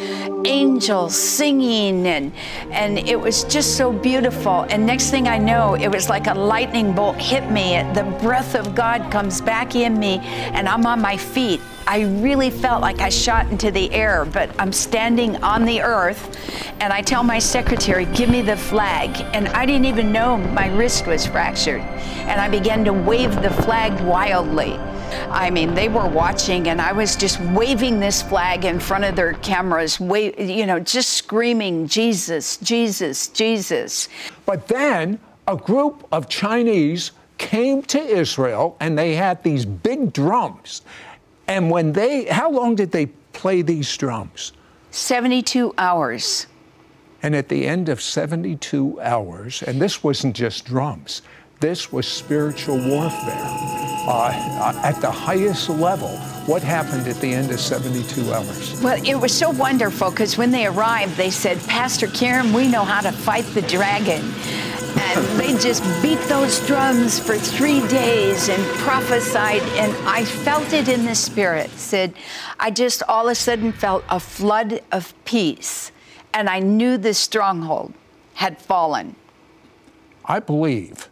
angel 0.45 1.09
singing, 1.09 2.05
and 2.05 2.33
and 2.71 2.99
it 2.99 3.19
was 3.19 3.43
just 3.45 3.77
so 3.77 3.91
beautiful. 3.91 4.65
And 4.69 4.85
next 4.85 5.09
thing 5.09 5.27
I 5.27 5.37
know, 5.37 5.75
it 5.75 5.87
was 5.87 6.09
like 6.09 6.27
a 6.27 6.33
lightning 6.33 6.93
bolt 6.93 7.17
hit 7.17 7.49
me. 7.49 7.81
The 7.93 8.03
breath 8.21 8.55
of 8.55 8.75
God 8.75 9.11
comes 9.11 9.41
back 9.41 9.75
in 9.75 9.97
me, 9.97 10.19
and 10.53 10.67
I'm 10.67 10.85
on 10.85 11.01
my 11.01 11.17
feet. 11.17 11.61
I 11.91 12.03
really 12.03 12.49
felt 12.49 12.81
like 12.81 13.01
I 13.01 13.09
shot 13.09 13.51
into 13.51 13.69
the 13.69 13.93
air, 13.93 14.23
but 14.23 14.49
I'm 14.57 14.71
standing 14.71 15.35
on 15.43 15.65
the 15.65 15.81
earth, 15.81 16.37
and 16.79 16.93
I 16.93 17.01
tell 17.01 17.21
my 17.21 17.37
secretary, 17.37 18.05
"Give 18.05 18.29
me 18.29 18.41
the 18.41 18.55
flag." 18.55 19.09
And 19.33 19.49
I 19.49 19.65
didn't 19.65 19.87
even 19.87 20.09
know 20.09 20.37
my 20.37 20.67
wrist 20.67 21.05
was 21.05 21.25
fractured, 21.25 21.81
and 21.81 22.39
I 22.39 22.47
began 22.47 22.85
to 22.85 22.93
wave 22.93 23.41
the 23.41 23.49
flag 23.49 23.99
wildly. 24.03 24.79
I 25.29 25.49
mean, 25.49 25.75
they 25.75 25.89
were 25.89 26.07
watching, 26.07 26.69
and 26.69 26.79
I 26.79 26.93
was 26.93 27.17
just 27.17 27.41
waving 27.41 27.99
this 27.99 28.21
flag 28.21 28.63
in 28.63 28.79
front 28.79 29.03
of 29.03 29.17
their 29.17 29.33
cameras, 29.33 29.99
wa- 29.99 30.31
you 30.37 30.65
know, 30.65 30.79
just 30.79 31.09
screaming, 31.09 31.87
Jesus, 31.87 32.55
Jesus, 32.55 33.27
Jesus. 33.27 34.07
But 34.45 34.69
then 34.69 35.19
a 35.45 35.57
group 35.57 36.07
of 36.09 36.29
Chinese 36.29 37.11
came 37.37 37.81
to 37.81 37.99
Israel 37.99 38.77
and 38.79 38.97
they 38.97 39.15
had 39.15 39.43
these 39.43 39.65
big 39.65 40.13
drums. 40.13 40.83
And 41.51 41.69
when 41.69 41.91
they, 41.91 42.23
how 42.23 42.49
long 42.49 42.75
did 42.75 42.91
they 42.91 43.07
play 43.33 43.61
these 43.61 43.97
drums? 43.97 44.53
72 44.91 45.73
hours. 45.77 46.47
And 47.21 47.35
at 47.35 47.49
the 47.49 47.67
end 47.67 47.89
of 47.89 48.01
72 48.01 49.01
hours, 49.01 49.61
and 49.61 49.81
this 49.81 50.01
wasn't 50.01 50.33
just 50.33 50.63
drums, 50.63 51.21
this 51.61 51.91
was 51.91 52.07
spiritual 52.07 52.77
warfare 52.77 53.45
uh, 54.07 54.81
at 54.83 54.99
the 54.99 55.11
highest 55.11 55.69
level. 55.69 56.09
What 56.47 56.63
happened 56.63 57.07
at 57.07 57.17
the 57.17 57.31
end 57.31 57.51
of 57.51 57.59
72 57.59 58.33
hours? 58.33 58.81
Well, 58.81 58.99
it 59.05 59.15
was 59.15 59.31
so 59.31 59.51
wonderful 59.51 60.09
because 60.09 60.39
when 60.39 60.49
they 60.49 60.65
arrived, 60.65 61.15
they 61.17 61.29
said, 61.29 61.59
Pastor 61.67 62.07
Karen, 62.07 62.51
we 62.51 62.67
know 62.67 62.83
how 62.83 63.01
to 63.01 63.11
fight 63.11 63.45
the 63.53 63.61
dragon. 63.61 64.33
And 64.97 65.39
they 65.39 65.55
just 65.59 65.83
beat 66.01 66.19
those 66.27 66.65
drums 66.65 67.19
for 67.19 67.37
three 67.37 67.87
days 67.89 68.49
and 68.49 68.61
prophesied. 68.79 69.61
And 69.61 69.93
I 70.07 70.25
felt 70.25 70.73
it 70.73 70.89
in 70.89 71.05
the 71.05 71.15
spirit. 71.15 71.69
Said, 71.71 72.15
I 72.59 72.71
just 72.71 73.03
all 73.07 73.27
of 73.27 73.33
a 73.33 73.35
sudden 73.35 73.71
felt 73.71 74.03
a 74.09 74.19
flood 74.19 74.81
of 74.91 75.13
peace. 75.25 75.91
And 76.33 76.49
I 76.49 76.57
knew 76.57 76.97
the 76.97 77.13
stronghold 77.13 77.93
had 78.33 78.59
fallen. 78.59 79.15
I 80.25 80.39
believe 80.39 81.10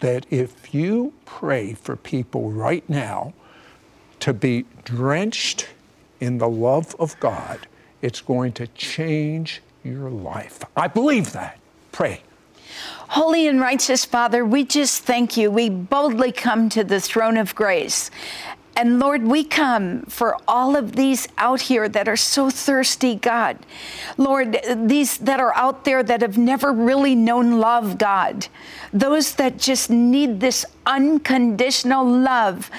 that 0.00 0.26
if 0.30 0.74
you 0.74 1.12
pray 1.24 1.74
for 1.74 1.96
people 1.96 2.50
right 2.50 2.88
now 2.88 3.32
to 4.20 4.34
be 4.34 4.66
drenched 4.84 5.68
in 6.20 6.38
the 6.38 6.48
love 6.48 6.94
of 6.98 7.18
God, 7.20 7.66
it's 8.02 8.20
going 8.20 8.52
to 8.52 8.66
change 8.68 9.62
your 9.84 10.10
life. 10.10 10.62
I 10.76 10.88
believe 10.88 11.32
that. 11.32 11.58
Pray. 11.92 12.22
Holy 13.08 13.48
and 13.48 13.60
righteous 13.60 14.04
Father, 14.04 14.44
we 14.44 14.64
just 14.64 15.02
thank 15.02 15.36
you. 15.36 15.50
We 15.50 15.68
boldly 15.68 16.30
come 16.30 16.68
to 16.70 16.84
the 16.84 17.00
throne 17.00 17.36
of 17.36 17.54
grace. 17.54 18.10
And 18.76 18.98
Lord, 18.98 19.24
we 19.24 19.44
come 19.44 20.02
for 20.02 20.36
all 20.46 20.76
of 20.76 20.96
these 20.96 21.28
out 21.36 21.62
here 21.62 21.88
that 21.88 22.08
are 22.08 22.16
so 22.16 22.50
thirsty, 22.50 23.14
God. 23.16 23.58
Lord, 24.16 24.58
these 24.74 25.18
that 25.18 25.40
are 25.40 25.54
out 25.54 25.84
there 25.84 26.02
that 26.02 26.22
have 26.22 26.38
never 26.38 26.72
really 26.72 27.14
known 27.14 27.58
love, 27.58 27.98
God. 27.98 28.46
Those 28.92 29.34
that 29.34 29.58
just 29.58 29.90
need 29.90 30.40
this 30.40 30.64
unconditional 30.86 32.06
love 32.06 32.70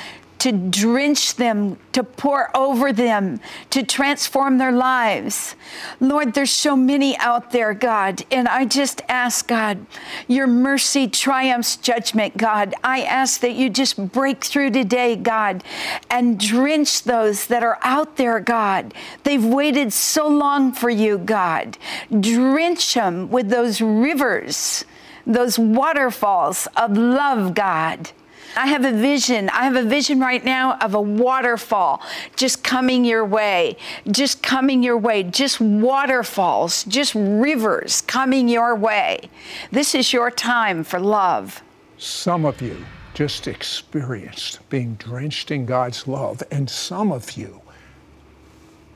to 0.41 0.51
drench 0.51 1.35
them, 1.35 1.77
to 1.91 2.03
pour 2.03 2.49
over 2.57 2.91
them, 2.91 3.39
to 3.69 3.83
transform 3.83 4.57
their 4.57 4.71
lives. 4.71 5.55
Lord, 5.99 6.33
there's 6.33 6.49
so 6.49 6.75
many 6.75 7.15
out 7.17 7.51
there, 7.51 7.75
God, 7.75 8.23
and 8.31 8.47
I 8.47 8.65
just 8.65 9.03
ask, 9.07 9.47
God, 9.47 9.85
your 10.27 10.47
mercy 10.47 11.07
triumphs 11.07 11.77
judgment, 11.77 12.37
God. 12.37 12.73
I 12.83 13.03
ask 13.03 13.41
that 13.41 13.53
you 13.53 13.69
just 13.69 14.11
break 14.11 14.43
through 14.43 14.71
today, 14.71 15.15
God, 15.15 15.63
and 16.09 16.39
drench 16.39 17.03
those 17.03 17.45
that 17.45 17.61
are 17.61 17.77
out 17.83 18.17
there, 18.17 18.39
God. 18.39 18.95
They've 19.23 19.45
waited 19.45 19.93
so 19.93 20.27
long 20.27 20.71
for 20.71 20.89
you, 20.89 21.19
God. 21.19 21.77
Drench 22.19 22.95
them 22.95 23.29
with 23.29 23.49
those 23.49 23.79
rivers, 23.79 24.85
those 25.27 25.59
waterfalls 25.59 26.67
of 26.75 26.97
love, 26.97 27.53
God. 27.53 28.09
I 28.55 28.67
have 28.67 28.85
a 28.85 28.91
vision. 28.91 29.49
I 29.49 29.63
have 29.63 29.75
a 29.75 29.83
vision 29.83 30.19
right 30.19 30.43
now 30.43 30.77
of 30.79 30.93
a 30.93 31.01
waterfall 31.01 32.01
just 32.35 32.63
coming 32.63 33.05
your 33.05 33.25
way, 33.25 33.77
just 34.09 34.43
coming 34.43 34.83
your 34.83 34.97
way, 34.97 35.23
just 35.23 35.61
waterfalls, 35.61 36.83
just 36.85 37.13
rivers 37.15 38.01
coming 38.01 38.49
your 38.49 38.75
way. 38.75 39.29
This 39.71 39.95
is 39.95 40.13
your 40.13 40.31
time 40.31 40.83
for 40.83 40.99
love. 40.99 41.61
Some 41.97 42.45
of 42.45 42.61
you 42.61 42.85
just 43.13 43.47
experienced 43.47 44.67
being 44.69 44.95
drenched 44.95 45.51
in 45.51 45.65
God's 45.65 46.07
love, 46.07 46.41
and 46.51 46.69
some 46.69 47.11
of 47.11 47.31
you 47.33 47.61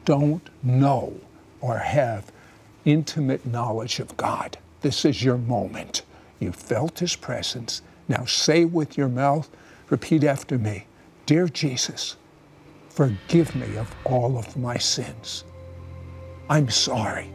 don't 0.05 0.47
know 0.63 1.13
or 1.61 1.77
have 1.77 2.31
intimate 2.85 3.45
knowledge 3.45 3.99
of 3.99 4.15
God. 4.17 4.57
This 4.81 5.05
is 5.05 5.23
your 5.23 5.37
moment. 5.37 6.03
You 6.39 6.51
felt 6.51 6.99
His 6.99 7.15
presence 7.15 7.81
now 8.07 8.25
say 8.25 8.65
with 8.65 8.97
your 8.97 9.09
mouth, 9.09 9.49
repeat 9.89 10.23
after 10.23 10.57
me 10.57 10.87
Dear 11.25 11.47
Jesus, 11.47 12.17
forgive 12.89 13.55
me 13.55 13.77
of 13.77 13.93
all 14.05 14.37
of 14.37 14.55
my 14.57 14.77
sins. 14.77 15.43
I'm 16.49 16.69
sorry. 16.69 17.31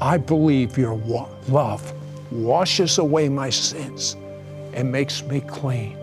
I 0.00 0.18
believe 0.18 0.76
your 0.76 0.94
wa- 0.94 1.30
love 1.48 1.94
washes 2.30 2.98
away 2.98 3.30
my 3.30 3.50
sins 3.50 4.16
and 4.74 4.92
makes 4.92 5.22
me 5.24 5.40
clean. 5.40 5.96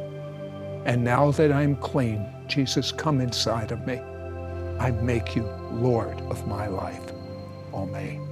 And 0.86 1.04
now 1.04 1.32
that 1.32 1.52
I'm 1.52 1.76
clean, 1.78 2.26
Jesus, 2.48 2.92
come 2.92 3.22
inside 3.22 3.72
of 3.72 3.86
me. 3.86 4.00
I 4.80 4.92
make 4.92 5.36
you 5.36 5.44
Lord 5.72 6.20
of 6.22 6.48
my 6.48 6.68
life. 6.68 7.12
Amen. 7.74 8.25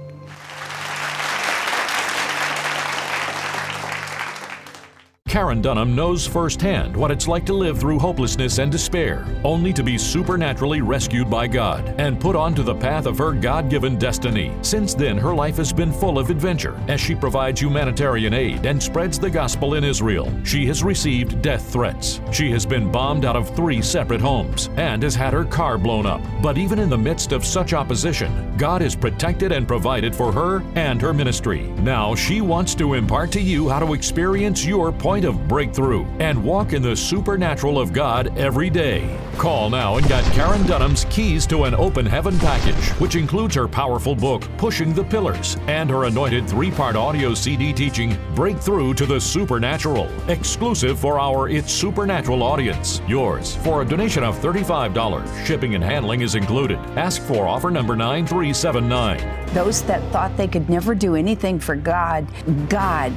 Karen 5.34 5.60
Dunham 5.60 5.96
knows 5.96 6.24
firsthand 6.24 6.96
what 6.96 7.10
it's 7.10 7.26
like 7.26 7.44
to 7.46 7.52
live 7.52 7.80
through 7.80 7.98
hopelessness 7.98 8.58
and 8.58 8.70
despair, 8.70 9.26
only 9.42 9.72
to 9.72 9.82
be 9.82 9.98
supernaturally 9.98 10.80
rescued 10.80 11.28
by 11.28 11.48
God 11.48 11.92
and 11.98 12.20
put 12.20 12.36
onto 12.36 12.62
the 12.62 12.76
path 12.76 13.04
of 13.04 13.18
her 13.18 13.32
God 13.32 13.68
given 13.68 13.98
destiny. 13.98 14.54
Since 14.62 14.94
then, 14.94 15.18
her 15.18 15.34
life 15.34 15.56
has 15.56 15.72
been 15.72 15.92
full 15.92 16.20
of 16.20 16.30
adventure 16.30 16.80
as 16.86 17.00
she 17.00 17.16
provides 17.16 17.60
humanitarian 17.60 18.32
aid 18.32 18.64
and 18.64 18.80
spreads 18.80 19.18
the 19.18 19.28
gospel 19.28 19.74
in 19.74 19.82
Israel. 19.82 20.32
She 20.44 20.66
has 20.66 20.84
received 20.84 21.42
death 21.42 21.68
threats. 21.68 22.20
She 22.30 22.52
has 22.52 22.64
been 22.64 22.92
bombed 22.92 23.24
out 23.24 23.34
of 23.34 23.52
three 23.56 23.82
separate 23.82 24.20
homes 24.20 24.70
and 24.76 25.02
has 25.02 25.16
had 25.16 25.32
her 25.32 25.44
car 25.44 25.78
blown 25.78 26.06
up. 26.06 26.20
But 26.42 26.58
even 26.58 26.78
in 26.78 26.88
the 26.88 26.96
midst 26.96 27.32
of 27.32 27.44
such 27.44 27.72
opposition, 27.72 28.56
God 28.56 28.82
has 28.82 28.94
protected 28.94 29.50
and 29.50 29.66
provided 29.66 30.14
for 30.14 30.30
her 30.30 30.62
and 30.76 31.02
her 31.02 31.12
ministry. 31.12 31.62
Now 31.80 32.14
she 32.14 32.40
wants 32.40 32.76
to 32.76 32.94
impart 32.94 33.32
to 33.32 33.40
you 33.40 33.68
how 33.68 33.80
to 33.80 33.94
experience 33.94 34.64
your 34.64 34.92
point 34.92 35.23
point 35.24 35.42
of 35.42 35.48
breakthrough 35.48 36.04
and 36.18 36.42
walk 36.42 36.72
in 36.72 36.82
the 36.82 36.96
supernatural 36.96 37.78
of 37.78 37.92
God 37.92 38.36
every 38.38 38.70
day. 38.70 39.18
Call 39.36 39.70
now 39.70 39.96
and 39.96 40.06
get 40.06 40.24
Karen 40.32 40.64
Dunham's 40.66 41.06
Keys 41.06 41.46
to 41.46 41.64
an 41.64 41.74
Open 41.74 42.06
Heaven 42.06 42.38
package, 42.38 42.90
which 43.00 43.16
includes 43.16 43.54
her 43.54 43.66
powerful 43.66 44.14
book, 44.14 44.42
Pushing 44.58 44.92
the 44.92 45.04
Pillars, 45.04 45.56
and 45.66 45.90
her 45.90 46.04
anointed 46.04 46.48
three 46.48 46.70
part 46.70 46.96
audio 46.96 47.34
CD 47.34 47.72
teaching, 47.72 48.16
Breakthrough 48.34 48.94
to 48.94 49.06
the 49.06 49.20
Supernatural, 49.20 50.08
exclusive 50.28 50.98
for 50.98 51.18
our 51.18 51.48
It's 51.48 51.72
Supernatural 51.72 52.42
audience. 52.42 53.00
Yours 53.08 53.56
for 53.56 53.82
a 53.82 53.84
donation 53.84 54.22
of 54.22 54.36
$35. 54.38 55.46
Shipping 55.46 55.74
and 55.74 55.82
handling 55.82 56.20
is 56.20 56.34
included. 56.34 56.78
Ask 56.96 57.22
for 57.22 57.46
offer 57.46 57.70
number 57.70 57.96
9379. 57.96 59.54
Those 59.54 59.82
that 59.82 60.02
thought 60.12 60.36
they 60.36 60.48
could 60.48 60.68
never 60.68 60.94
do 60.94 61.14
anything 61.14 61.58
for 61.58 61.76
God, 61.76 62.26
God 62.68 63.12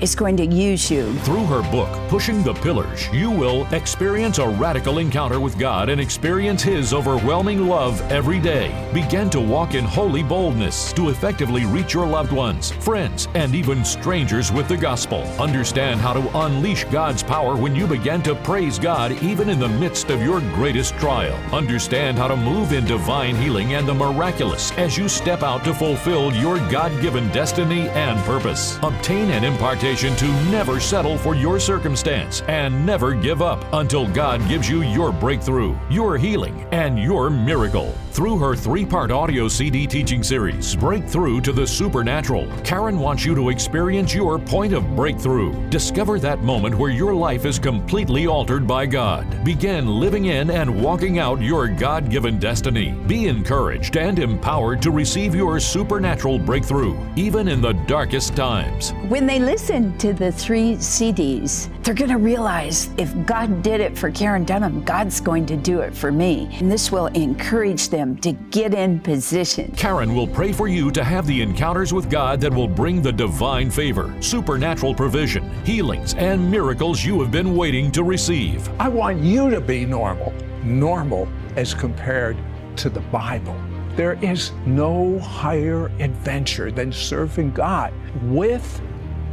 is 0.00 0.14
going 0.14 0.36
to 0.36 0.46
use 0.46 0.90
you. 0.90 1.12
Through 1.18 1.44
her 1.46 1.62
book, 1.70 1.88
Pushing 2.08 2.42
the 2.42 2.54
Pillars, 2.54 3.08
you 3.12 3.30
will 3.30 3.66
experience 3.72 4.38
a 4.38 4.48
radical 4.48 4.98
encounter 4.98 5.40
with 5.40 5.58
God 5.58 5.88
and 5.88 6.00
experience 6.00 6.62
His 6.62 6.94
overwhelming 6.94 7.66
love 7.66 8.00
every 8.10 8.40
day. 8.40 8.90
Begin 8.94 9.28
to 9.30 9.40
walk 9.40 9.74
in 9.74 9.84
holy 9.84 10.22
boldness 10.22 10.92
to 10.94 11.10
effectively 11.10 11.64
reach 11.66 11.92
your 11.92 12.06
loved 12.06 12.32
ones, 12.32 12.70
friends, 12.70 13.28
and 13.34 13.54
even 13.54 13.84
strangers 13.84 14.50
with 14.50 14.68
the 14.68 14.76
gospel. 14.76 15.22
Understand 15.38 16.00
how 16.00 16.12
to 16.12 16.38
unleash 16.38 16.84
God's 16.84 17.22
power 17.22 17.56
when 17.56 17.74
you 17.74 17.86
begin 17.86 18.22
to 18.22 18.34
praise 18.36 18.78
God 18.78 19.12
even 19.22 19.50
in 19.50 19.58
the 19.58 19.68
midst 19.68 20.10
of 20.10 20.22
your 20.22 20.40
greatest 20.54 20.94
trial. 20.94 21.34
Understand 21.54 22.16
how 22.16 22.28
to 22.28 22.36
move 22.36 22.72
in 22.72 22.84
divine 22.84 23.36
healing 23.36 23.74
and 23.74 23.86
the 23.86 23.94
miraculous 23.94 24.72
as 24.78 24.96
you 24.96 25.08
step 25.08 25.42
out 25.42 25.64
to 25.64 25.74
fulfill 25.74 26.32
your 26.34 26.56
God 26.70 26.90
given 27.02 27.28
destiny 27.30 27.88
and 27.90 28.18
purpose. 28.24 28.78
Obtain 28.82 29.30
an 29.30 29.44
impartation 29.44 29.89
to 29.90 30.26
never 30.52 30.78
settle 30.78 31.18
for 31.18 31.34
your 31.34 31.58
circumstance 31.58 32.42
and 32.42 32.86
never 32.86 33.12
give 33.12 33.42
up 33.42 33.64
until 33.72 34.06
God 34.06 34.46
gives 34.48 34.68
you 34.68 34.82
your 34.82 35.10
breakthrough, 35.10 35.76
your 35.90 36.16
healing, 36.16 36.64
and 36.70 36.96
your 36.96 37.28
miracle. 37.28 37.92
Through 38.12 38.38
her 38.38 38.56
three 38.56 38.84
part 38.84 39.12
audio 39.12 39.46
CD 39.46 39.86
teaching 39.86 40.24
series, 40.24 40.74
Breakthrough 40.74 41.40
to 41.42 41.52
the 41.52 41.64
Supernatural, 41.64 42.48
Karen 42.64 42.98
wants 42.98 43.24
you 43.24 43.36
to 43.36 43.50
experience 43.50 44.12
your 44.12 44.36
point 44.36 44.72
of 44.72 44.96
breakthrough. 44.96 45.54
Discover 45.70 46.18
that 46.20 46.40
moment 46.40 46.76
where 46.76 46.90
your 46.90 47.14
life 47.14 47.44
is 47.44 47.60
completely 47.60 48.26
altered 48.26 48.66
by 48.66 48.84
God. 48.84 49.44
Begin 49.44 49.86
living 49.86 50.24
in 50.24 50.50
and 50.50 50.82
walking 50.82 51.20
out 51.20 51.40
your 51.40 51.68
God 51.68 52.10
given 52.10 52.40
destiny. 52.40 52.90
Be 53.06 53.28
encouraged 53.28 53.96
and 53.96 54.18
empowered 54.18 54.82
to 54.82 54.90
receive 54.90 55.32
your 55.32 55.60
supernatural 55.60 56.40
breakthrough, 56.40 56.98
even 57.14 57.46
in 57.46 57.60
the 57.60 57.74
darkest 57.86 58.34
times. 58.34 58.90
When 59.08 59.24
they 59.24 59.38
listen 59.38 59.96
to 59.98 60.12
the 60.12 60.32
three 60.32 60.74
CDs, 60.74 61.68
they're 61.84 61.94
going 61.94 62.10
to 62.10 62.18
realize 62.18 62.90
if 62.98 63.14
God 63.24 63.62
did 63.62 63.80
it 63.80 63.96
for 63.96 64.10
Karen 64.10 64.44
Dunham, 64.44 64.82
God's 64.82 65.20
going 65.20 65.46
to 65.46 65.56
do 65.56 65.80
it 65.80 65.94
for 65.94 66.10
me. 66.10 66.48
And 66.58 66.70
this 66.70 66.90
will 66.90 67.06
encourage 67.06 67.88
them 67.88 67.99
to 68.00 68.32
get 68.32 68.74
in 68.74 69.00
position. 69.00 69.72
Karen 69.76 70.14
will 70.14 70.26
pray 70.26 70.52
for 70.52 70.68
you 70.68 70.90
to 70.90 71.04
have 71.04 71.26
the 71.26 71.42
encounters 71.42 71.92
with 71.92 72.10
God 72.10 72.40
that 72.40 72.52
will 72.52 72.68
bring 72.68 73.02
the 73.02 73.12
divine 73.12 73.70
favor, 73.70 74.14
supernatural 74.20 74.94
provision, 74.94 75.50
healings, 75.64 76.14
and 76.14 76.50
miracles 76.50 77.04
you 77.04 77.20
have 77.20 77.30
been 77.30 77.54
waiting 77.56 77.92
to 77.92 78.02
receive. 78.02 78.68
I 78.80 78.88
want 78.88 79.20
you 79.20 79.50
to 79.50 79.60
be 79.60 79.84
normal, 79.84 80.32
normal 80.64 81.28
as 81.56 81.74
compared 81.74 82.36
to 82.76 82.88
the 82.88 83.00
Bible. 83.00 83.56
There 83.96 84.18
is 84.24 84.52
no 84.66 85.18
higher 85.18 85.86
adventure 85.98 86.70
than 86.70 86.92
serving 86.92 87.52
God. 87.52 87.92
With 88.22 88.80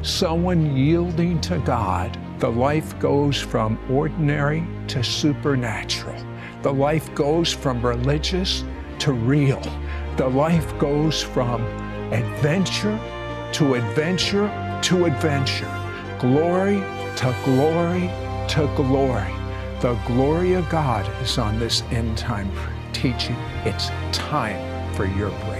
someone 0.01 0.75
yielding 0.75 1.39
to 1.41 1.59
God, 1.59 2.17
the 2.39 2.49
life 2.49 2.97
goes 2.99 3.39
from 3.39 3.79
ordinary 3.89 4.63
to 4.89 5.03
supernatural. 5.03 6.15
The 6.67 6.73
life 6.73 7.15
goes 7.15 7.53
from 7.53 7.81
religious 7.81 8.65
to 8.99 9.13
real. 9.13 9.61
The 10.17 10.27
life 10.27 10.77
goes 10.77 11.23
from 11.23 11.61
adventure 12.11 12.99
to 13.53 13.75
adventure 13.75 14.49
to 14.83 15.05
adventure. 15.05 15.71
Glory 16.19 16.83
to 17.15 17.33
glory 17.45 18.09
to 18.49 18.69
glory. 18.75 19.33
The 19.79 19.97
glory 20.05 20.55
of 20.55 20.67
God 20.67 21.09
is 21.23 21.37
on 21.37 21.57
this 21.57 21.83
end 21.83 22.17
time 22.17 22.51
teaching. 22.91 23.37
It's 23.63 23.87
time 24.11 24.59
for 24.93 25.05
your 25.05 25.29
breakthrough. 25.29 25.56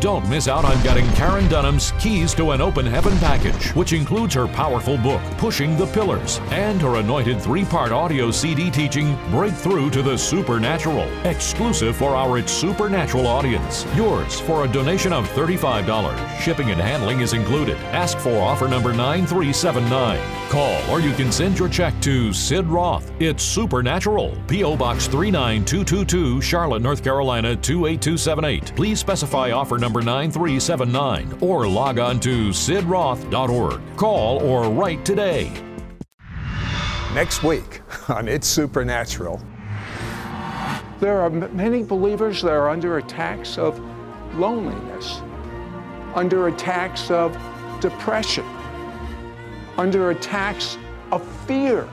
Don't 0.00 0.26
miss 0.30 0.48
out 0.48 0.64
on 0.64 0.82
getting 0.82 1.06
Karen 1.12 1.46
Dunham's 1.50 1.92
Keys 2.00 2.32
to 2.36 2.52
an 2.52 2.62
Open 2.62 2.86
Heaven 2.86 3.14
package, 3.18 3.74
which 3.74 3.92
includes 3.92 4.32
her 4.32 4.48
powerful 4.48 4.96
book, 4.96 5.20
Pushing 5.36 5.76
the 5.76 5.84
Pillars, 5.88 6.38
and 6.52 6.80
her 6.80 6.96
anointed 6.96 7.38
three 7.38 7.66
part 7.66 7.92
audio 7.92 8.30
CD 8.30 8.70
teaching, 8.70 9.14
Breakthrough 9.30 9.90
to 9.90 10.00
the 10.00 10.16
Supernatural, 10.16 11.06
exclusive 11.26 11.96
for 11.96 12.16
our 12.16 12.38
It's 12.38 12.50
Supernatural 12.50 13.26
audience. 13.26 13.84
Yours 13.94 14.40
for 14.40 14.64
a 14.64 14.68
donation 14.68 15.12
of 15.12 15.28
$35. 15.32 16.40
Shipping 16.40 16.70
and 16.70 16.80
handling 16.80 17.20
is 17.20 17.34
included. 17.34 17.76
Ask 17.92 18.16
for 18.16 18.40
offer 18.40 18.68
number 18.68 18.94
9379. 18.94 20.18
Call 20.48 20.90
or 20.90 21.00
you 21.00 21.12
can 21.12 21.30
send 21.30 21.58
your 21.58 21.68
check 21.68 21.92
to 22.00 22.32
Sid 22.32 22.66
Roth. 22.66 23.12
It's 23.20 23.42
Supernatural, 23.42 24.34
P.O. 24.46 24.76
Box 24.76 25.08
39222, 25.08 26.40
Charlotte, 26.40 26.80
North 26.80 27.04
Carolina 27.04 27.54
28278. 27.54 28.74
Please 28.74 28.98
specify 28.98 29.50
offer 29.50 29.76
number 29.76 29.89
9379 29.98 31.38
or 31.40 31.66
log 31.66 31.98
on 31.98 32.20
to 32.20 32.50
sidroth.org. 32.50 33.80
Call 33.96 34.40
or 34.42 34.70
write 34.70 35.04
today. 35.04 35.52
Next 37.14 37.42
week 37.42 37.82
on 38.08 38.28
It's 38.28 38.46
Supernatural, 38.46 39.42
there 41.00 41.20
are 41.20 41.30
many 41.30 41.82
believers 41.82 42.40
that 42.42 42.52
are 42.52 42.68
under 42.68 42.98
attacks 42.98 43.58
of 43.58 43.80
loneliness, 44.36 45.20
under 46.14 46.46
attacks 46.46 47.10
of 47.10 47.36
depression, 47.80 48.44
under 49.76 50.10
attacks 50.10 50.78
of 51.10 51.26
fear. 51.46 51.88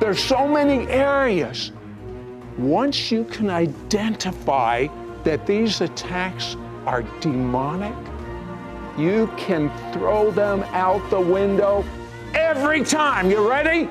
There's 0.00 0.22
so 0.22 0.46
many 0.48 0.86
areas. 0.88 1.72
Once 2.58 3.10
you 3.10 3.24
can 3.24 3.48
identify 3.48 4.88
that 5.24 5.46
these 5.46 5.80
attacks 5.80 6.56
are 6.86 7.02
demonic, 7.20 7.94
you 8.98 9.28
can 9.36 9.70
throw 9.92 10.30
them 10.30 10.62
out 10.72 11.08
the 11.10 11.20
window 11.20 11.84
every 12.34 12.84
time. 12.84 13.30
You 13.30 13.48
ready? 13.48 13.88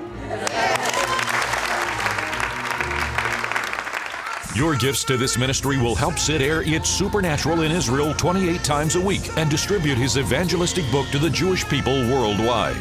Your 4.56 4.76
gifts 4.76 5.04
to 5.06 5.16
this 5.16 5.38
ministry 5.38 5.78
will 5.78 5.96
help 5.96 6.20
Sid 6.20 6.42
air 6.42 6.64
It's 6.64 6.90
Supernatural 6.90 7.62
in 7.62 7.72
Israel 7.72 8.14
28 8.14 8.64
times 8.64 8.96
a 8.96 9.02
week 9.02 9.38
and 9.38 9.50
distribute 9.50 9.98
his 9.98 10.18
evangelistic 10.18 10.90
book 10.92 11.08
to 11.12 11.20
the 11.20 11.30
Jewish 11.30 11.66
people 11.70 11.94
worldwide. 11.94 12.76